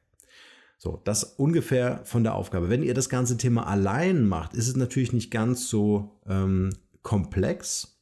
So, 0.78 1.02
das 1.04 1.24
ungefähr 1.24 2.02
von 2.04 2.24
der 2.24 2.36
Aufgabe. 2.36 2.70
Wenn 2.70 2.84
ihr 2.84 2.94
das 2.94 3.10
ganze 3.10 3.38
Thema 3.38 3.68
allein 3.68 4.28
macht, 4.28 4.54
ist 4.54 4.68
es 4.68 4.76
natürlich 4.76 5.14
nicht 5.14 5.32
ganz 5.32 5.70
so 5.70 6.20
ähm, 6.28 6.72
komplex. 7.02 8.00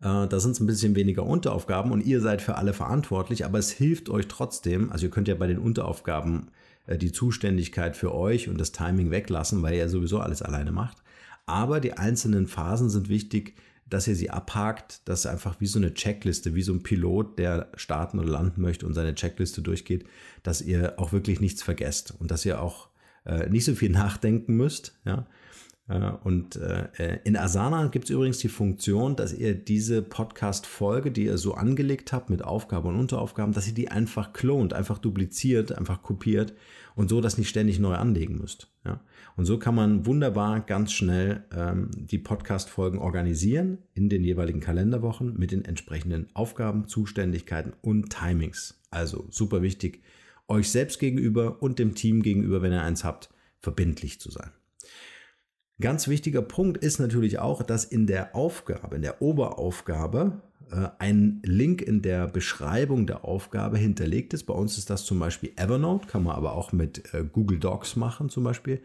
Äh, 0.00 0.26
da 0.28 0.40
sind 0.40 0.52
es 0.52 0.60
ein 0.60 0.66
bisschen 0.66 0.94
weniger 0.94 1.24
Unteraufgaben 1.24 1.92
und 1.92 2.04
ihr 2.04 2.20
seid 2.20 2.42
für 2.42 2.56
alle 2.56 2.72
verantwortlich, 2.72 3.44
aber 3.44 3.58
es 3.58 3.70
hilft 3.70 4.10
euch 4.10 4.28
trotzdem. 4.28 4.92
Also 4.92 5.06
ihr 5.06 5.10
könnt 5.10 5.28
ja 5.28 5.34
bei 5.34 5.46
den 5.46 5.58
Unteraufgaben 5.58 6.50
äh, 6.86 6.98
die 6.98 7.12
Zuständigkeit 7.12 7.96
für 7.96 8.14
euch 8.14 8.48
und 8.48 8.60
das 8.60 8.72
Timing 8.72 9.10
weglassen, 9.10 9.62
weil 9.62 9.74
ihr 9.74 9.88
sowieso 9.88 10.20
alles 10.20 10.42
alleine 10.42 10.72
macht. 10.72 10.98
Aber 11.46 11.80
die 11.80 11.94
einzelnen 11.94 12.46
Phasen 12.46 12.90
sind 12.90 13.08
wichtig, 13.08 13.54
dass 13.90 14.08
ihr 14.08 14.16
sie 14.16 14.30
abhakt, 14.30 15.08
dass 15.08 15.26
einfach 15.26 15.60
wie 15.60 15.66
so 15.66 15.78
eine 15.78 15.94
Checkliste, 15.94 16.54
wie 16.54 16.62
so 16.62 16.72
ein 16.72 16.82
Pilot, 16.82 17.38
der 17.38 17.68
starten 17.74 18.18
oder 18.18 18.30
landen 18.30 18.62
möchte 18.62 18.86
und 18.86 18.94
seine 18.94 19.14
Checkliste 19.14 19.62
durchgeht, 19.62 20.04
dass 20.42 20.62
ihr 20.62 20.98
auch 20.98 21.12
wirklich 21.12 21.40
nichts 21.40 21.62
vergesst 21.62 22.14
und 22.18 22.30
dass 22.30 22.46
ihr 22.46 22.62
auch 22.62 22.88
äh, 23.26 23.48
nicht 23.48 23.64
so 23.64 23.74
viel 23.74 23.90
nachdenken 23.90 24.56
müsst. 24.56 24.98
Ja? 25.04 25.26
Äh, 25.88 26.12
und 26.24 26.56
äh, 26.56 27.18
in 27.24 27.36
Asana 27.36 27.88
gibt 27.88 28.04
es 28.06 28.10
übrigens 28.10 28.38
die 28.38 28.48
Funktion, 28.48 29.16
dass 29.16 29.32
ihr 29.32 29.54
diese 29.54 30.02
Podcast-Folge, 30.02 31.10
die 31.10 31.24
ihr 31.24 31.36
so 31.36 31.54
angelegt 31.54 32.12
habt 32.12 32.30
mit 32.30 32.42
Aufgaben 32.42 32.88
und 32.88 32.96
Unteraufgaben, 32.96 33.52
dass 33.52 33.66
ihr 33.66 33.74
die 33.74 33.90
einfach 33.90 34.32
klont, 34.32 34.72
einfach 34.72 34.98
dupliziert, 34.98 35.76
einfach 35.76 36.02
kopiert 36.02 36.54
und 36.94 37.08
so 37.08 37.20
das 37.20 37.38
nicht 37.38 37.48
ständig 37.48 37.78
neu 37.78 37.94
anlegen 37.94 38.38
müsst. 38.38 38.70
Ja? 38.84 39.00
Und 39.36 39.44
so 39.44 39.58
kann 39.58 39.74
man 39.74 40.06
wunderbar 40.06 40.60
ganz 40.60 40.92
schnell 40.92 41.44
ähm, 41.52 41.90
die 41.94 42.18
Podcast-Folgen 42.18 42.98
organisieren 42.98 43.78
in 43.94 44.08
den 44.08 44.24
jeweiligen 44.24 44.60
Kalenderwochen 44.60 45.38
mit 45.38 45.52
den 45.52 45.64
entsprechenden 45.64 46.28
Aufgaben, 46.34 46.88
Zuständigkeiten 46.88 47.72
und 47.82 48.10
Timings. 48.10 48.80
Also 48.90 49.26
super 49.30 49.62
wichtig, 49.62 50.02
euch 50.48 50.70
selbst 50.70 50.98
gegenüber 50.98 51.62
und 51.62 51.78
dem 51.78 51.94
Team 51.94 52.22
gegenüber, 52.22 52.62
wenn 52.62 52.72
ihr 52.72 52.82
eins 52.82 53.04
habt, 53.04 53.30
verbindlich 53.60 54.20
zu 54.20 54.30
sein. 54.30 54.50
Ganz 55.80 56.08
wichtiger 56.08 56.42
Punkt 56.42 56.76
ist 56.78 56.98
natürlich 56.98 57.38
auch, 57.38 57.62
dass 57.62 57.84
in 57.84 58.06
der 58.06 58.34
Aufgabe, 58.36 58.96
in 58.96 59.02
der 59.02 59.22
Oberaufgabe, 59.22 60.42
ein 60.98 61.40
Link 61.44 61.82
in 61.82 62.02
der 62.02 62.26
Beschreibung 62.26 63.06
der 63.06 63.24
Aufgabe 63.24 63.78
hinterlegt 63.78 64.34
ist. 64.34 64.44
Bei 64.44 64.54
uns 64.54 64.78
ist 64.78 64.90
das 64.90 65.04
zum 65.04 65.18
Beispiel 65.18 65.52
Evernote, 65.56 66.06
kann 66.06 66.24
man 66.24 66.36
aber 66.36 66.52
auch 66.54 66.72
mit 66.72 67.12
äh, 67.14 67.24
Google 67.24 67.58
Docs 67.58 67.96
machen 67.96 68.28
zum 68.28 68.44
Beispiel, 68.44 68.80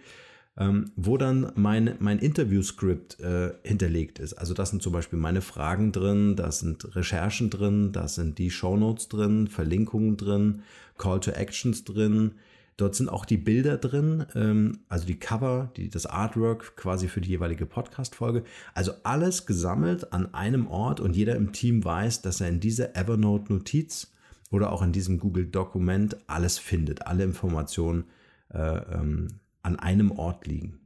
ähm, 0.58 0.92
wo 0.96 1.18
dann 1.18 1.52
mein, 1.56 1.96
mein 2.00 2.20
Interview-Skript 2.20 3.20
äh, 3.20 3.54
hinterlegt 3.64 4.20
ist. 4.20 4.34
Also 4.34 4.54
das 4.54 4.70
sind 4.70 4.82
zum 4.82 4.94
Beispiel 4.94 5.20
meine 5.20 5.42
Fragen 5.42 5.92
drin, 5.92 6.36
da 6.36 6.52
sind 6.52 6.96
Recherchen 6.96 7.50
drin, 7.50 7.92
da 7.92 8.08
sind 8.08 8.38
die 8.38 8.52
Shownotes 8.52 9.10
drin, 9.10 9.48
Verlinkungen 9.48 10.18
drin, 10.18 10.64
Call 10.98 11.20
to 11.20 11.32
Actions 11.32 11.84
drin, 11.84 12.32
Dort 12.78 12.96
sind 12.96 13.08
auch 13.08 13.24
die 13.24 13.38
Bilder 13.38 13.78
drin, 13.78 14.26
ähm, 14.36 14.80
also 14.90 15.06
die 15.06 15.18
Cover, 15.18 15.72
die, 15.78 15.90
das 15.90 16.06
Artwork 16.06 16.76
quasi 16.76 17.08
für 17.08 17.22
die 17.22 17.30
jeweilige 17.30 17.66
Podcast-Folge. 17.66 18.44
Also 18.74 18.92
alles 19.04 19.46
gesammelt 19.46 20.12
an 20.12 20.34
einem 20.34 20.68
Ort 20.68 21.00
und 21.00 21.16
jeder 21.16 21.36
im 21.36 21.54
Team 21.54 21.86
weiß, 21.86 22.22
dass 22.22 22.42
er 22.42 22.50
in 22.50 22.60
dieser 22.60 22.96
Evernote-Notiz 22.98 24.12
oder 24.52 24.72
auch 24.72 24.82
in 24.82 24.92
diesem 24.92 25.20
Google-Dokument 25.20 26.18
alles 26.28 26.58
findet, 26.58 27.08
alle 27.08 27.24
Informationen 27.24 28.06
äh, 28.54 28.60
ähm, 28.60 29.28
an 29.64 29.80
einem 29.80 30.12
Ort 30.12 30.46
liegen. 30.46 30.80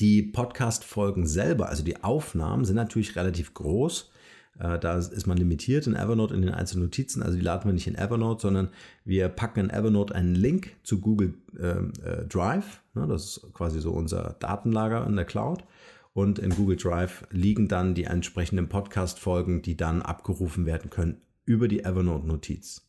Die 0.00 0.22
Podcast-Folgen 0.22 1.26
selber, 1.26 1.68
also 1.68 1.84
die 1.84 2.02
Aufnahmen, 2.02 2.64
sind 2.64 2.76
natürlich 2.76 3.14
relativ 3.14 3.54
groß. 3.54 4.10
Äh, 4.58 4.78
da 4.78 4.98
ist 4.98 5.26
man 5.26 5.36
limitiert 5.36 5.86
in 5.86 5.94
Evernote 5.94 6.34
in 6.34 6.42
den 6.42 6.54
einzelnen 6.54 6.84
Notizen. 6.84 7.22
Also 7.22 7.36
die 7.36 7.44
laden 7.44 7.66
wir 7.66 7.72
nicht 7.72 7.86
in 7.86 7.94
Evernote, 7.94 8.42
sondern 8.42 8.68
wir 9.04 9.28
packen 9.28 9.60
in 9.60 9.70
Evernote 9.70 10.14
einen 10.14 10.34
Link 10.34 10.76
zu 10.82 11.00
Google 11.00 11.34
ähm, 11.58 11.92
äh, 12.04 12.24
Drive. 12.24 12.82
Ne, 12.94 13.06
das 13.06 13.24
ist 13.24 13.54
quasi 13.54 13.80
so 13.80 13.92
unser 13.92 14.36
Datenlager 14.40 15.06
in 15.06 15.16
der 15.16 15.24
Cloud. 15.24 15.64
Und 16.12 16.40
in 16.40 16.50
Google 16.50 16.76
Drive 16.76 17.24
liegen 17.30 17.68
dann 17.68 17.94
die 17.94 18.04
entsprechenden 18.04 18.68
Podcast-Folgen, 18.68 19.62
die 19.62 19.76
dann 19.76 20.02
abgerufen 20.02 20.66
werden 20.66 20.90
können 20.90 21.20
über 21.44 21.68
die 21.68 21.84
Evernote-Notiz. 21.84 22.82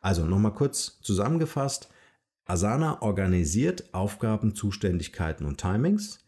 Also 0.00 0.26
nochmal 0.26 0.52
kurz 0.52 1.00
zusammengefasst. 1.00 1.88
Asana 2.44 3.02
organisiert 3.02 3.92
Aufgaben, 3.94 4.54
Zuständigkeiten 4.54 5.46
und 5.46 5.58
Timings. 5.58 6.20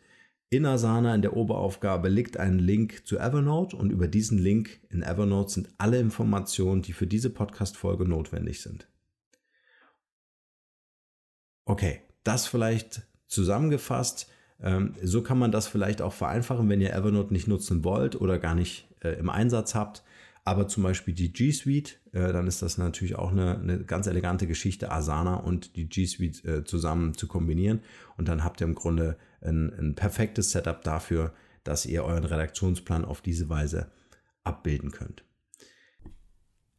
In 0.51 0.65
Asana 0.65 1.15
in 1.15 1.23
der 1.23 1.37
Oberaufgabe 1.37 2.09
liegt 2.09 2.39
ein 2.39 2.59
Link 2.59 3.07
zu 3.07 3.19
Evernote 3.19 3.77
und 3.77 3.91
über 3.91 4.09
diesen 4.09 4.39
Link 4.39 4.81
in 4.89 5.03
Evernote 5.03 5.51
sind 5.53 5.69
alle 5.77 5.99
Informationen, 5.99 6.81
die 6.81 6.95
für 6.95 7.07
diese 7.07 7.29
Podcast-Folge 7.29 8.07
notwendig 8.07 8.63
sind. 8.63 8.89
Okay, 11.67 12.01
das 12.25 12.47
vielleicht 12.47 13.03
zusammengefasst. 13.27 14.31
Ähm, 14.61 14.95
so 15.03 15.23
kann 15.23 15.39
man 15.39 15.53
das 15.53 15.69
vielleicht 15.69 16.01
auch 16.01 16.15
vereinfachen, 16.15 16.69
wenn 16.71 16.81
ihr 16.81 16.95
Evernote 16.95 17.33
nicht 17.33 17.47
nutzen 17.47 17.85
wollt 17.85 18.19
oder 18.19 18.39
gar 18.39 18.55
nicht 18.55 18.89
äh, 19.01 19.19
im 19.19 19.29
Einsatz 19.29 19.75
habt 19.75 20.03
aber 20.49 20.67
zum 20.67 20.83
Beispiel 20.83 21.13
die 21.13 21.31
G 21.31 21.53
Suite, 21.53 22.01
äh, 22.13 22.33
dann 22.33 22.47
ist 22.47 22.63
das 22.63 22.79
natürlich 22.79 23.17
auch 23.17 23.33
eine, 23.33 23.59
eine, 23.59 23.85
ganz 23.85 24.07
elegante 24.07 24.47
Geschichte, 24.47 24.91
Asana 24.91 25.35
und 25.37 25.77
die 25.77 25.91
G 25.91 26.07
Suite 26.07 26.43
äh, 26.47 26.65
zusammen 26.65 27.13
zu 27.13 27.29
kombinieren. 27.29 27.81
Und 28.17 28.29
dann 28.29 28.43
habt 28.43 28.63
ihr 28.63 28.67
im 28.67 28.75
Grunde 28.75 29.19
ein, 29.43 29.73
ein 29.79 29.95
perfektes 29.95 30.51
Setup 30.51 30.83
dafür, 30.83 31.33
dass 31.65 31.87
ihr 31.87 32.05
euren 32.05 32.25
Redaktionsplan 32.25 33.05
auf 33.05 33.21
diese 33.21 33.49
Weise 33.49 33.91
abbilden 34.45 34.91
könnt. 34.91 35.25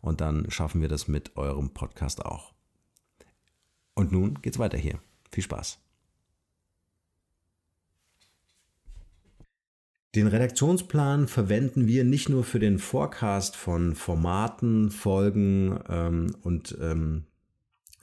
und 0.00 0.20
dann 0.20 0.50
schaffen 0.50 0.80
wir 0.80 0.88
das 0.88 1.08
mit 1.08 1.36
eurem 1.36 1.70
Podcast 1.70 2.24
auch. 2.24 2.52
Und 3.94 4.12
nun 4.12 4.40
geht's 4.42 4.58
weiter 4.58 4.78
hier. 4.78 4.98
Viel 5.30 5.44
Spaß. 5.44 5.78
Den 10.14 10.26
Redaktionsplan 10.26 11.28
verwenden 11.28 11.86
wir 11.86 12.02
nicht 12.02 12.28
nur 12.28 12.42
für 12.42 12.58
den 12.58 12.80
Forecast 12.80 13.56
von 13.56 13.94
Formaten, 13.94 14.90
Folgen 14.90 15.78
ähm, 15.88 16.34
und 16.42 16.76
ähm, 16.80 17.26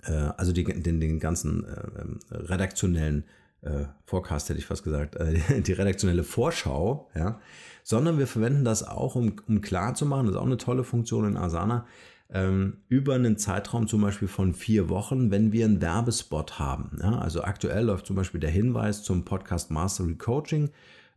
äh, 0.03 0.11
also 0.11 0.53
die, 0.53 0.63
den, 0.63 1.01
den 1.01 1.19
ganzen 1.19 1.65
äh, 1.65 2.01
ähm, 2.01 2.19
redaktionellen 2.31 3.25
äh, 3.61 3.85
Forecast 4.05 4.49
hätte 4.49 4.59
ich 4.59 4.65
fast 4.65 4.83
gesagt, 4.83 5.15
äh, 5.15 5.61
die 5.61 5.73
redaktionelle 5.73 6.23
Vorschau, 6.23 7.09
ja, 7.15 7.39
sondern 7.83 8.17
wir 8.17 8.27
verwenden 8.27 8.65
das 8.65 8.87
auch, 8.87 9.15
um, 9.15 9.33
um 9.47 9.61
klar 9.61 9.93
zu 9.93 10.05
machen, 10.05 10.25
das 10.25 10.35
ist 10.35 10.41
auch 10.41 10.45
eine 10.45 10.57
tolle 10.57 10.83
Funktion 10.83 11.25
in 11.25 11.37
Asana, 11.37 11.85
ähm, 12.29 12.77
über 12.89 13.15
einen 13.15 13.37
Zeitraum 13.37 13.87
zum 13.87 14.01
Beispiel 14.01 14.27
von 14.27 14.53
vier 14.53 14.89
Wochen, 14.89 15.31
wenn 15.31 15.51
wir 15.53 15.65
einen 15.65 15.81
Werbespot 15.81 16.59
haben. 16.59 16.97
Ja, 17.01 17.19
also 17.19 17.43
aktuell 17.43 17.85
läuft 17.85 18.05
zum 18.05 18.15
Beispiel 18.15 18.39
der 18.39 18.49
Hinweis 18.49 19.03
zum 19.03 19.23
Podcast 19.23 19.71
Mastery 19.71 20.15
Coaching, 20.15 20.69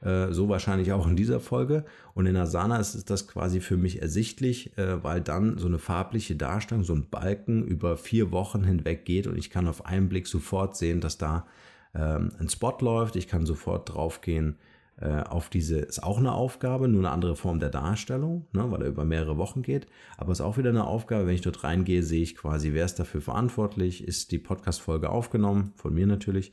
äh, 0.03 0.33
so 0.33 0.49
wahrscheinlich 0.49 0.93
auch 0.93 1.09
in 1.09 1.17
dieser 1.17 1.41
Folge. 1.41 1.85
Und 2.15 2.27
in 2.27 2.37
Asana 2.37 2.79
ist 2.79 3.11
das 3.11 3.27
quasi 3.27 3.61
für 3.61 3.77
mich 3.77 4.01
ersichtlich, 4.01 4.77
äh, 4.79 5.03
weil 5.03 5.21
dann 5.21 5.59
so 5.59 5.67
eine 5.67 5.79
farbliche 5.79 6.37
Darstellung, 6.37 6.85
so 6.85 6.95
ein 6.95 7.09
Balken 7.11 7.65
über 7.65 7.97
vier 7.97 8.31
Wochen 8.31 8.63
hinweg 8.63 9.05
geht 9.05 9.27
und 9.27 9.37
ich 9.37 9.51
kann 9.51 9.67
auf 9.67 9.87
einen 9.87 10.09
Blick 10.09 10.29
sofort 10.29 10.77
sehen, 10.77 11.01
dass 11.01 11.19
da 11.19 11.47
ähm, 11.95 12.33
ein 12.39 12.49
Spot 12.49 12.77
läuft. 12.81 13.17
Ich 13.17 13.29
kann 13.29 13.47
sofort 13.47 13.95
draufgehen 13.95 14.59
äh, 15.01 15.23
auf 15.23 15.49
diese, 15.49 15.79
ist 15.79 16.03
auch 16.03 16.19
eine 16.19 16.33
Aufgabe, 16.33 16.87
nur 16.87 17.01
eine 17.01 17.11
andere 17.11 17.35
Form 17.35 17.59
der 17.59 17.71
Darstellung, 17.71 18.47
ne, 18.53 18.71
weil 18.71 18.83
er 18.83 18.89
über 18.89 19.05
mehrere 19.05 19.39
Wochen 19.39 19.63
geht. 19.63 19.87
Aber 20.19 20.33
ist 20.33 20.43
auch 20.43 20.59
wieder 20.59 20.71
eine 20.71 20.87
Aufgabe, 20.87 21.27
wenn 21.27 21.35
ich 21.35 21.41
dort 21.41 21.65
reingehe, 21.65 22.03
sehe 22.03 22.23
ich 22.23 22.37
quasi, 22.37 22.75
wer 22.75 22.85
ist 22.85 22.99
dafür 22.99 23.23
verantwortlich, 23.23 24.07
ist 24.07 24.31
die 24.31 24.39
Podcast-Folge 24.39 25.09
aufgenommen, 25.09 25.73
von 25.77 25.95
mir 25.95 26.07
natürlich, 26.07 26.51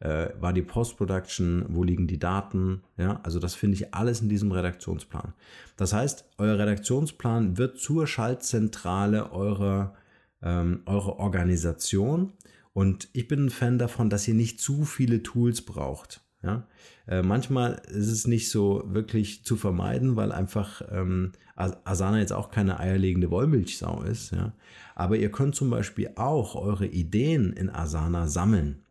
äh, 0.00 0.30
war 0.40 0.54
die 0.54 0.62
Post-Production, 0.62 1.66
wo 1.68 1.84
liegen 1.84 2.06
die 2.06 2.18
Daten, 2.18 2.82
ja, 2.96 3.20
also 3.22 3.38
das 3.38 3.54
finde 3.54 3.74
ich 3.74 3.94
alles 3.94 4.22
in 4.22 4.30
diesem 4.30 4.50
Redaktionsplan. 4.50 5.34
Das 5.76 5.92
heißt, 5.92 6.24
euer 6.38 6.58
Redaktionsplan 6.58 7.58
wird 7.58 7.78
zur 7.78 8.06
Schaltzentrale 8.06 9.30
eurer, 9.30 9.94
ähm, 10.42 10.80
eurer 10.86 11.18
Organisation 11.18 12.32
und 12.72 13.08
ich 13.12 13.28
bin 13.28 13.46
ein 13.46 13.50
Fan 13.50 13.78
davon, 13.78 14.10
dass 14.10 14.28
ihr 14.28 14.34
nicht 14.34 14.60
zu 14.60 14.84
viele 14.84 15.22
Tools 15.22 15.62
braucht. 15.62 16.22
Ja? 16.42 16.66
Äh, 17.06 17.22
manchmal 17.22 17.82
ist 17.88 18.10
es 18.10 18.26
nicht 18.26 18.50
so 18.50 18.84
wirklich 18.86 19.44
zu 19.44 19.56
vermeiden, 19.56 20.16
weil 20.16 20.32
einfach 20.32 20.82
ähm, 20.90 21.32
Asana 21.56 22.20
jetzt 22.20 22.32
auch 22.32 22.50
keine 22.50 22.78
eierlegende 22.78 23.30
Wollmilchsau 23.30 24.02
ist. 24.02 24.32
Ja? 24.32 24.52
Aber 24.94 25.16
ihr 25.16 25.30
könnt 25.30 25.54
zum 25.54 25.70
Beispiel 25.70 26.12
auch 26.16 26.54
eure 26.54 26.86
Ideen 26.86 27.52
in 27.52 27.70
Asana 27.70 28.28
sammeln. 28.28 28.82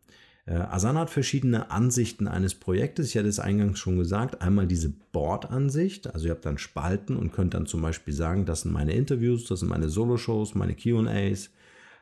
Äh, 0.45 0.55
Asana 0.55 1.01
hat 1.01 1.09
verschiedene 1.09 1.71
Ansichten 1.71 2.27
eines 2.27 2.55
Projektes. 2.55 3.09
Ich 3.09 3.17
hatte 3.17 3.27
es 3.27 3.39
eingangs 3.39 3.79
schon 3.79 3.97
gesagt. 3.97 4.41
Einmal 4.41 4.67
diese 4.67 4.89
Board-Ansicht. 5.11 6.13
Also 6.13 6.27
ihr 6.27 6.31
habt 6.31 6.45
dann 6.45 6.57
Spalten 6.57 7.15
und 7.15 7.31
könnt 7.31 7.53
dann 7.53 7.65
zum 7.65 7.81
Beispiel 7.81 8.13
sagen, 8.13 8.45
das 8.45 8.61
sind 8.61 8.73
meine 8.73 8.93
Interviews, 8.93 9.45
das 9.45 9.61
sind 9.61 9.69
meine 9.69 9.89
Solo-Shows, 9.89 10.55
meine 10.55 10.75
Q&As 10.75 11.49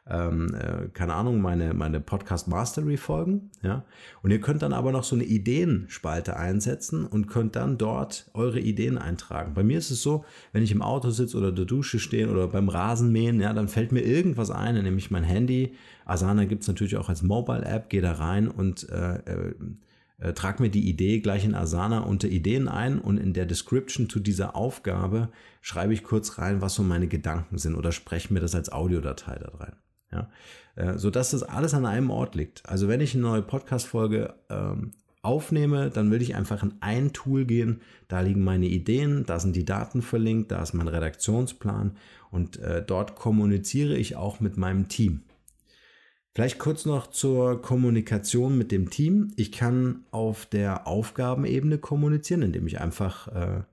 ähm, 0.09 0.53
äh, 0.53 0.87
keine 0.89 1.13
Ahnung, 1.13 1.41
meine, 1.41 1.73
meine 1.73 1.99
Podcast 1.99 2.47
Mastery 2.47 2.97
Folgen, 2.97 3.51
ja. 3.61 3.83
Und 4.21 4.31
ihr 4.31 4.39
könnt 4.39 4.61
dann 4.61 4.73
aber 4.73 4.91
noch 4.91 5.03
so 5.03 5.15
eine 5.15 5.25
Ideenspalte 5.25 6.37
einsetzen 6.37 7.05
und 7.05 7.27
könnt 7.27 7.55
dann 7.55 7.77
dort 7.77 8.29
eure 8.33 8.59
Ideen 8.59 8.97
eintragen. 8.97 9.53
Bei 9.53 9.63
mir 9.63 9.77
ist 9.77 9.91
es 9.91 10.01
so, 10.01 10.25
wenn 10.53 10.63
ich 10.63 10.71
im 10.71 10.81
Auto 10.81 11.09
sitze 11.09 11.37
oder 11.37 11.51
der 11.51 11.65
Dusche 11.65 11.99
stehe 11.99 12.29
oder 12.29 12.47
beim 12.47 12.69
Rasenmähen, 12.69 13.39
ja, 13.41 13.53
dann 13.53 13.67
fällt 13.67 13.91
mir 13.91 14.01
irgendwas 14.01 14.51
ein, 14.51 14.75
dann 14.75 14.83
nehme 14.83 14.97
ich 14.97 15.11
mein 15.11 15.23
Handy. 15.23 15.73
Asana 16.05 16.45
gibt 16.45 16.61
es 16.61 16.67
natürlich 16.67 16.97
auch 16.97 17.09
als 17.09 17.21
Mobile 17.21 17.65
App, 17.65 17.89
gehe 17.89 18.01
da 18.01 18.13
rein 18.13 18.47
und 18.47 18.89
äh, 18.89 19.15
äh, 19.15 19.53
äh, 20.19 20.33
trag 20.33 20.59
mir 20.59 20.69
die 20.69 20.89
Idee 20.89 21.19
gleich 21.19 21.45
in 21.45 21.53
Asana 21.53 21.99
unter 21.99 22.27
Ideen 22.27 22.67
ein 22.67 22.99
und 22.99 23.17
in 23.17 23.33
der 23.33 23.45
Description 23.45 24.09
zu 24.09 24.19
dieser 24.19 24.55
Aufgabe 24.55 25.29
schreibe 25.61 25.93
ich 25.93 26.03
kurz 26.03 26.39
rein, 26.39 26.61
was 26.61 26.75
so 26.75 26.83
meine 26.83 27.07
Gedanken 27.07 27.57
sind 27.57 27.75
oder 27.75 27.91
spreche 27.91 28.33
mir 28.33 28.39
das 28.39 28.55
als 28.55 28.71
Audiodatei 28.71 29.37
da 29.37 29.49
rein. 29.57 29.75
Ja? 30.11 30.29
Äh, 30.75 30.97
sodass 30.97 31.31
das 31.31 31.43
alles 31.43 31.73
an 31.73 31.85
einem 31.85 32.09
Ort 32.09 32.35
liegt. 32.35 32.67
Also 32.67 32.87
wenn 32.87 33.01
ich 33.01 33.13
eine 33.13 33.23
neue 33.23 33.41
Podcast-Folge 33.41 34.35
ähm, 34.49 34.91
aufnehme, 35.21 35.89
dann 35.89 36.11
will 36.11 36.21
ich 36.21 36.35
einfach 36.35 36.63
in 36.63 36.75
ein 36.79 37.13
Tool 37.13 37.45
gehen. 37.45 37.81
Da 38.07 38.21
liegen 38.21 38.43
meine 38.43 38.67
Ideen, 38.67 39.25
da 39.25 39.39
sind 39.39 39.55
die 39.55 39.65
Daten 39.65 40.01
verlinkt, 40.01 40.51
da 40.51 40.61
ist 40.61 40.73
mein 40.73 40.87
Redaktionsplan 40.87 41.97
und 42.31 42.59
äh, 42.59 42.83
dort 42.85 43.15
kommuniziere 43.15 43.95
ich 43.97 44.15
auch 44.15 44.39
mit 44.39 44.57
meinem 44.57 44.87
Team. 44.87 45.23
Vielleicht 46.33 46.59
kurz 46.59 46.85
noch 46.85 47.07
zur 47.07 47.63
Kommunikation 47.63 48.57
mit 48.57 48.71
dem 48.71 48.91
Team. 48.91 49.33
Ich 49.37 49.51
kann 49.51 50.05
auf 50.11 50.45
der 50.45 50.85
Aufgabenebene 50.85 51.79
kommunizieren, 51.79 52.43
indem 52.43 52.67
ich 52.67 52.79
einfach 52.79 53.27
äh, 53.29 53.63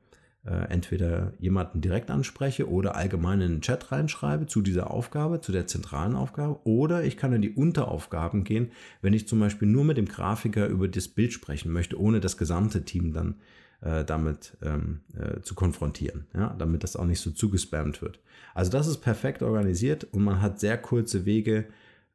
entweder 0.45 1.33
jemanden 1.39 1.81
direkt 1.81 2.11
anspreche 2.11 2.69
oder 2.69 2.97
allgemein 2.97 3.41
in 3.41 3.53
den 3.53 3.61
Chat 3.63 3.91
reinschreibe 3.91 4.47
zu 4.47 4.61
dieser 4.61 4.91
Aufgabe, 4.91 5.41
zu 5.41 5.53
der 5.53 5.67
zentralen 5.67 6.15
Aufgabe. 6.15 6.61
Oder 6.65 7.03
ich 7.03 7.17
kann 7.17 7.33
in 7.33 7.41
die 7.41 7.53
Unteraufgaben 7.53 8.45
gehen, 8.45 8.71
wenn 9.01 9.15
ich 9.15 9.27
zum 9.27 9.41
Beispiel 9.41 9.69
nur 9.69 9.85
mit 9.85 9.97
dem 9.97 10.05
Grafiker 10.07 10.67
über 10.67 10.87
das 10.87 11.09
Bild 11.09 11.33
sprechen 11.33 11.73
möchte, 11.73 11.99
ohne 11.99 12.21
das 12.21 12.37
gesamte 12.37 12.85
Team 12.85 13.15
dann 13.15 13.37
äh, 13.85 14.05
damit 14.05 14.57
ähm, 14.63 15.01
äh, 15.15 15.41
zu 15.43 15.55
konfrontieren, 15.55 16.27
ja, 16.35 16.55
damit 16.59 16.83
das 16.83 16.97
auch 16.97 17.05
nicht 17.05 17.21
so 17.21 17.31
zugespammt 17.31 18.01
wird. 18.01 18.19
Also 18.55 18.71
das 18.71 18.87
ist 18.87 18.99
perfekt 18.99 19.43
organisiert 19.43 20.05
und 20.05 20.25
man 20.25 20.41
hat 20.41 20.59
sehr 20.59 20.79
kurze 20.79 21.27
Wege, 21.27 21.67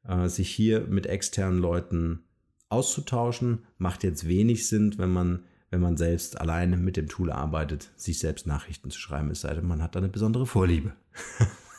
äh, 0.08 0.28
sich 0.28 0.50
hier 0.50 0.82
mit 0.82 1.06
externen 1.06 1.60
Leuten 1.60 2.24
auszutauschen. 2.70 3.66
Macht 3.78 4.04
jetzt 4.04 4.28
wenig 4.28 4.68
Sinn, 4.68 4.96
wenn 4.98 5.12
man 5.12 5.44
wenn 5.70 5.82
man 5.82 5.98
selbst 5.98 6.40
alleine 6.40 6.78
mit 6.78 6.98
dem 6.98 7.08
Tool 7.08 7.32
arbeitet, 7.32 7.92
sich 7.96 8.20
selbst 8.20 8.48
Nachrichten 8.48 8.90
zu 8.90 9.00
schreiben, 9.00 9.30
es 9.32 9.42
sei 9.42 9.54
denn, 9.54 9.68
man 9.68 9.82
hat 9.82 9.96
da 9.96 10.00
eine 10.00 10.10
besondere 10.10 10.46
Vorliebe. 10.46 10.94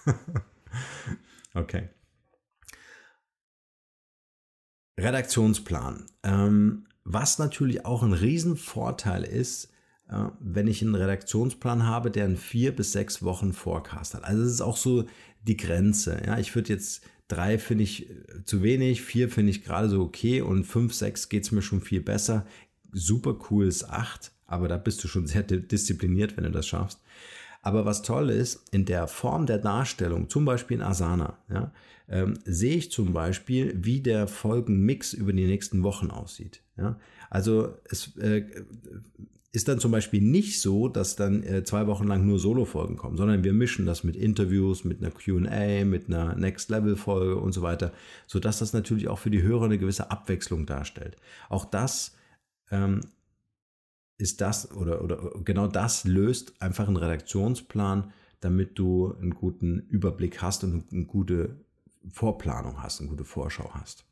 okay. 1.55 1.89
Redaktionsplan. 4.99 6.07
Ähm, 6.23 6.87
was 7.05 7.39
natürlich 7.39 7.85
auch 7.85 8.03
ein 8.03 8.13
Riesenvorteil 8.13 9.25
ist, 9.25 9.73
äh, 10.09 10.27
wenn 10.39 10.69
ich 10.69 10.83
einen 10.83 10.95
Redaktionsplan 10.95 11.87
habe, 11.87 12.11
der 12.11 12.27
in 12.27 12.37
vier 12.37 12.75
bis 12.75 12.93
sechs 12.93 13.23
Wochen 13.23 13.53
Forecast 13.53 14.15
hat. 14.15 14.25
Also 14.25 14.43
es 14.43 14.53
ist 14.53 14.61
auch 14.61 14.77
so 14.77 15.07
die 15.43 15.57
Grenze. 15.57 16.23
Ja, 16.25 16.39
ich 16.39 16.55
würde 16.55 16.73
jetzt 16.73 17.03
drei 17.29 17.59
finde 17.59 17.85
ich 17.85 18.11
äh, 18.11 18.45
zu 18.45 18.63
wenig, 18.63 19.03
vier 19.03 19.31
finde 19.31 19.51
ich 19.51 19.65
gerade 19.65 19.89
so 19.89 20.03
okay 20.03 20.43
und 20.43 20.65
fünf, 20.65 20.95
sechs 20.95 21.29
geht 21.29 21.45
es 21.45 21.53
mir 21.53 21.63
schon 21.63 21.81
viel 21.81 22.01
besser 22.01 22.47
super 22.93 23.37
cool 23.51 23.67
ist 23.67 23.89
8, 23.89 24.33
aber 24.47 24.69
da 24.69 24.77
bist 24.77 25.03
du 25.05 25.09
schon 25.09 25.27
sehr 25.27 25.43
diszipliniert, 25.43 26.37
wenn 26.37 26.45
du 26.45 26.51
das 26.51 26.67
schaffst. 26.67 27.01
Aber 27.63 27.85
was 27.85 28.03
toll 28.03 28.31
ist, 28.31 28.73
in 28.73 28.85
der 28.87 29.07
Form 29.07 29.47
der 29.47 29.59
Darstellung, 29.59 30.31
zum 30.31 30.45
Beispiel 30.45 30.79
in 30.79 30.83
Asana, 30.83 31.39
ja, 31.51 31.73
ähm, 32.09 32.39
sehe 32.45 32.77
ich 32.77 32.91
zum 32.91 33.13
Beispiel, 33.13 33.75
wie 33.77 34.01
der 34.01 34.27
Folgenmix 34.27 35.13
über 35.13 35.33
die 35.33 35.47
nächsten 35.47 35.83
Wochen 35.83 36.11
aussieht. 36.11 36.63
Ja. 36.77 36.99
Also 37.29 37.75
es 37.85 38.17
äh, 38.17 38.45
ist 39.53 39.69
dann 39.69 39.81
zum 39.81 39.91
Beispiel 39.91 40.21
nicht 40.21 40.61
so, 40.61 40.89
dass 40.89 41.17
dann 41.17 41.43
äh, 41.43 41.65
zwei 41.65 41.87
Wochen 41.87 42.07
lang 42.07 42.25
nur 42.25 42.39
Solo-Folgen 42.39 42.97
kommen, 42.97 43.17
sondern 43.17 43.43
wir 43.43 43.53
mischen 43.53 43.85
das 43.85 44.05
mit 44.05 44.17
Interviews, 44.17 44.85
mit 44.85 45.03
einer 45.03 45.11
QA, 45.11 45.85
mit 45.85 46.09
einer 46.09 46.37
Next-Level-Folge 46.37 47.37
und 47.37 47.53
so 47.53 47.63
weiter, 47.63 47.93
sodass 48.27 48.61
das 48.61 48.73
natürlich 48.73 49.09
auch 49.09 49.19
für 49.19 49.31
die 49.31 49.43
Hörer 49.43 49.65
eine 49.65 49.79
gewisse 49.79 50.11
Abwechslung 50.11 50.67
darstellt. 50.67 51.17
Auch 51.49 51.65
das 51.65 52.17
ist 54.19 54.41
das 54.41 54.71
oder, 54.73 55.03
oder 55.03 55.33
genau 55.45 55.67
das 55.67 56.05
löst 56.05 56.61
einfach 56.61 56.87
einen 56.87 56.97
Redaktionsplan, 56.97 58.13
damit 58.41 58.79
du 58.79 59.15
einen 59.21 59.35
guten 59.35 59.81
Überblick 59.89 60.43
hast 60.43 60.63
und 60.65 60.93
eine 60.93 61.05
gute 61.05 61.57
Vorplanung 62.09 62.83
hast, 62.83 63.01
eine 63.01 63.11
gute 63.11 63.25
Vorschau 63.25 63.71
hast. 63.75 64.05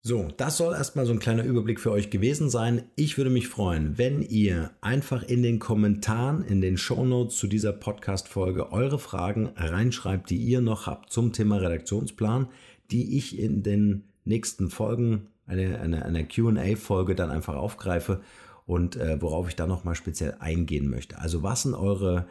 So, 0.00 0.28
das 0.36 0.56
soll 0.56 0.74
erstmal 0.74 1.06
so 1.06 1.12
ein 1.12 1.18
kleiner 1.18 1.42
Überblick 1.42 1.80
für 1.80 1.90
euch 1.90 2.08
gewesen 2.08 2.48
sein. 2.48 2.84
Ich 2.94 3.18
würde 3.18 3.30
mich 3.30 3.48
freuen, 3.48 3.98
wenn 3.98 4.22
ihr 4.22 4.70
einfach 4.80 5.24
in 5.24 5.42
den 5.42 5.58
Kommentaren, 5.58 6.44
in 6.44 6.60
den 6.60 6.78
Show 6.78 7.04
Notes 7.04 7.36
zu 7.36 7.48
dieser 7.48 7.72
Podcast-Folge 7.72 8.70
eure 8.72 8.98
Fragen 8.98 9.46
reinschreibt, 9.56 10.30
die 10.30 10.38
ihr 10.38 10.60
noch 10.60 10.86
habt 10.86 11.10
zum 11.10 11.32
Thema 11.32 11.56
Redaktionsplan, 11.56 12.48
die 12.90 13.18
ich 13.18 13.38
in 13.38 13.62
den 13.62 14.04
nächsten 14.24 14.70
Folgen 14.70 15.26
eine, 15.48 15.80
eine, 15.80 16.04
eine 16.04 16.24
QA-Folge 16.24 17.14
dann 17.14 17.30
einfach 17.30 17.56
aufgreife 17.56 18.20
und 18.66 18.96
äh, 18.96 19.20
worauf 19.20 19.48
ich 19.48 19.56
dann 19.56 19.68
nochmal 19.68 19.94
speziell 19.96 20.36
eingehen 20.38 20.88
möchte. 20.88 21.18
Also 21.18 21.42
was 21.42 21.62
sind 21.62 21.74
eure 21.74 22.26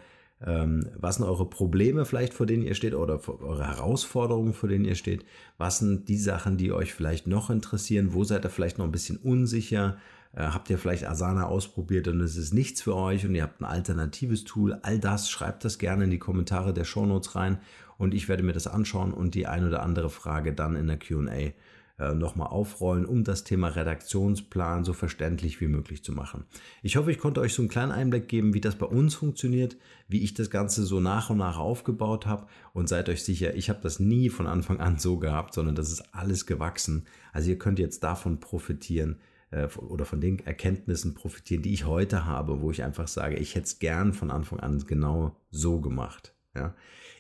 ähm, 0.46 0.88
was 0.96 1.16
sind 1.16 1.26
eure 1.26 1.50
Probleme 1.50 2.06
vielleicht, 2.06 2.34
vor 2.34 2.46
denen 2.46 2.64
ihr 2.64 2.76
steht 2.76 2.94
oder 2.94 3.20
eure 3.42 3.68
Herausforderungen, 3.68 4.54
vor 4.54 4.70
denen 4.70 4.86
ihr 4.86 4.96
steht? 4.96 5.26
Was 5.58 5.80
sind 5.80 6.10
die 6.10 6.18
Sachen, 6.18 6.58
die 6.58 6.72
euch 6.72 6.94
vielleicht 6.94 7.26
noch 7.26 7.50
interessieren? 7.50 8.14
Wo 8.14 8.24
seid 8.24 8.46
ihr 8.46 8.52
vielleicht 8.52 8.78
noch 8.78 8.86
ein 8.86 8.92
bisschen 8.92 9.18
unsicher? 9.18 9.98
Äh, 10.34 10.44
habt 10.44 10.70
ihr 10.70 10.78
vielleicht 10.78 11.08
Asana 11.08 11.48
ausprobiert 11.48 12.08
und 12.08 12.22
es 12.22 12.38
ist 12.38 12.54
nichts 12.54 12.84
für 12.84 12.96
euch 12.96 13.26
und 13.26 13.34
ihr 13.34 13.42
habt 13.42 13.62
ein 13.62 13.66
alternatives 13.66 14.44
Tool? 14.44 14.78
All 14.84 15.00
das 15.00 15.30
schreibt 15.30 15.66
das 15.66 15.80
gerne 15.80 16.04
in 16.04 16.12
die 16.12 16.20
Kommentare 16.20 16.72
der 16.72 16.84
Shownotes 16.84 17.36
rein 17.36 17.58
und 17.98 18.14
ich 18.14 18.30
werde 18.30 18.44
mir 18.44 18.54
das 18.54 18.68
anschauen 18.68 19.14
und 19.14 19.34
die 19.34 19.48
ein 19.48 19.66
oder 19.66 19.82
andere 19.82 20.12
Frage 20.12 20.54
dann 20.54 20.76
in 20.76 20.86
der 20.86 20.98
QA 20.98 21.52
äh, 22.00 22.14
nochmal 22.14 22.50
aufrollen, 22.50 23.06
um 23.06 23.24
das 23.24 23.44
Thema 23.44 23.70
Redaktionsplan 23.70 24.84
so 24.84 24.94
verständlich 24.94 25.60
wie 25.62 25.68
möglich 25.68 26.04
zu 26.04 26.12
machen. 26.12 26.46
Ich 26.84 26.96
hoffe, 26.96 27.12
ich 27.12 27.18
konnte 27.18 27.42
euch 27.42 27.54
so 27.54 27.64
einen 27.64 27.70
kleinen 27.70 27.92
Einblick 27.92 28.28
geben, 28.28 28.54
wie 28.54 28.62
das 28.62 28.76
bei 28.76 28.86
uns 28.86 29.16
funktioniert, 29.16 29.78
wie 30.08 30.24
ich 30.24 30.36
das 30.36 30.52
Ganze 30.52 30.84
so 30.84 31.00
nach 31.00 31.32
und 31.32 31.38
nach 31.38 31.58
aufgebaut 31.58 32.28
habe 32.28 32.46
und 32.74 32.88
seid 32.88 33.10
euch 33.10 33.24
sicher, 33.24 33.56
ich 33.56 33.70
habe 33.70 33.80
das 33.82 34.00
nie 34.00 34.30
von 34.30 34.46
Anfang 34.46 34.80
an 34.80 35.00
so 35.00 35.18
gehabt, 35.18 35.56
sondern 35.56 35.74
das 35.74 35.92
ist 35.92 36.14
alles 36.14 36.46
gewachsen. 36.46 37.08
Also 37.34 37.50
ihr 37.50 37.58
könnt 37.58 37.80
jetzt 37.80 38.04
davon 38.04 38.40
profitieren 38.40 39.20
äh, 39.50 39.66
oder 39.78 40.06
von 40.06 40.22
den 40.22 40.40
Erkenntnissen 40.40 41.16
profitieren, 41.16 41.64
die 41.64 41.74
ich 41.74 41.86
heute 41.86 42.26
habe, 42.26 42.62
wo 42.62 42.70
ich 42.70 42.84
einfach 42.84 43.08
sage, 43.08 43.38
ich 43.38 43.56
hätte 43.56 43.66
es 43.66 43.80
gern 43.80 44.14
von 44.14 44.30
Anfang 44.30 44.60
an 44.60 44.86
genau 44.86 45.36
so 45.50 45.82
gemacht. 45.82 46.36
Ja. 46.56 46.76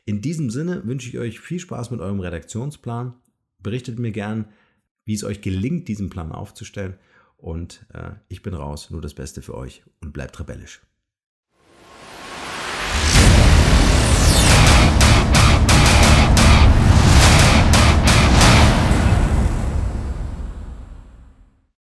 In 0.05 0.21
diesem 0.21 0.49
Sinne 0.49 0.85
wünsche 0.85 1.09
ich 1.09 1.17
euch 1.17 1.39
viel 1.39 1.59
Spaß 1.59 1.91
mit 1.91 1.99
eurem 1.99 2.19
Redaktionsplan. 2.19 3.15
Berichtet 3.61 3.99
mir 3.99 4.11
gern, 4.11 4.45
wie 5.07 5.13
es 5.13 5.23
euch 5.23 5.41
gelingt, 5.41 5.87
diesen 5.87 6.09
Plan 6.09 6.31
aufzustellen. 6.31 6.97
Und 7.37 7.85
äh, 7.93 8.11
ich 8.27 8.43
bin 8.43 8.53
raus, 8.53 8.91
nur 8.91 9.01
das 9.01 9.13
Beste 9.13 9.41
für 9.41 9.55
euch 9.55 9.83
und 10.01 10.11
bleibt 10.11 10.39
rebellisch. 10.39 10.81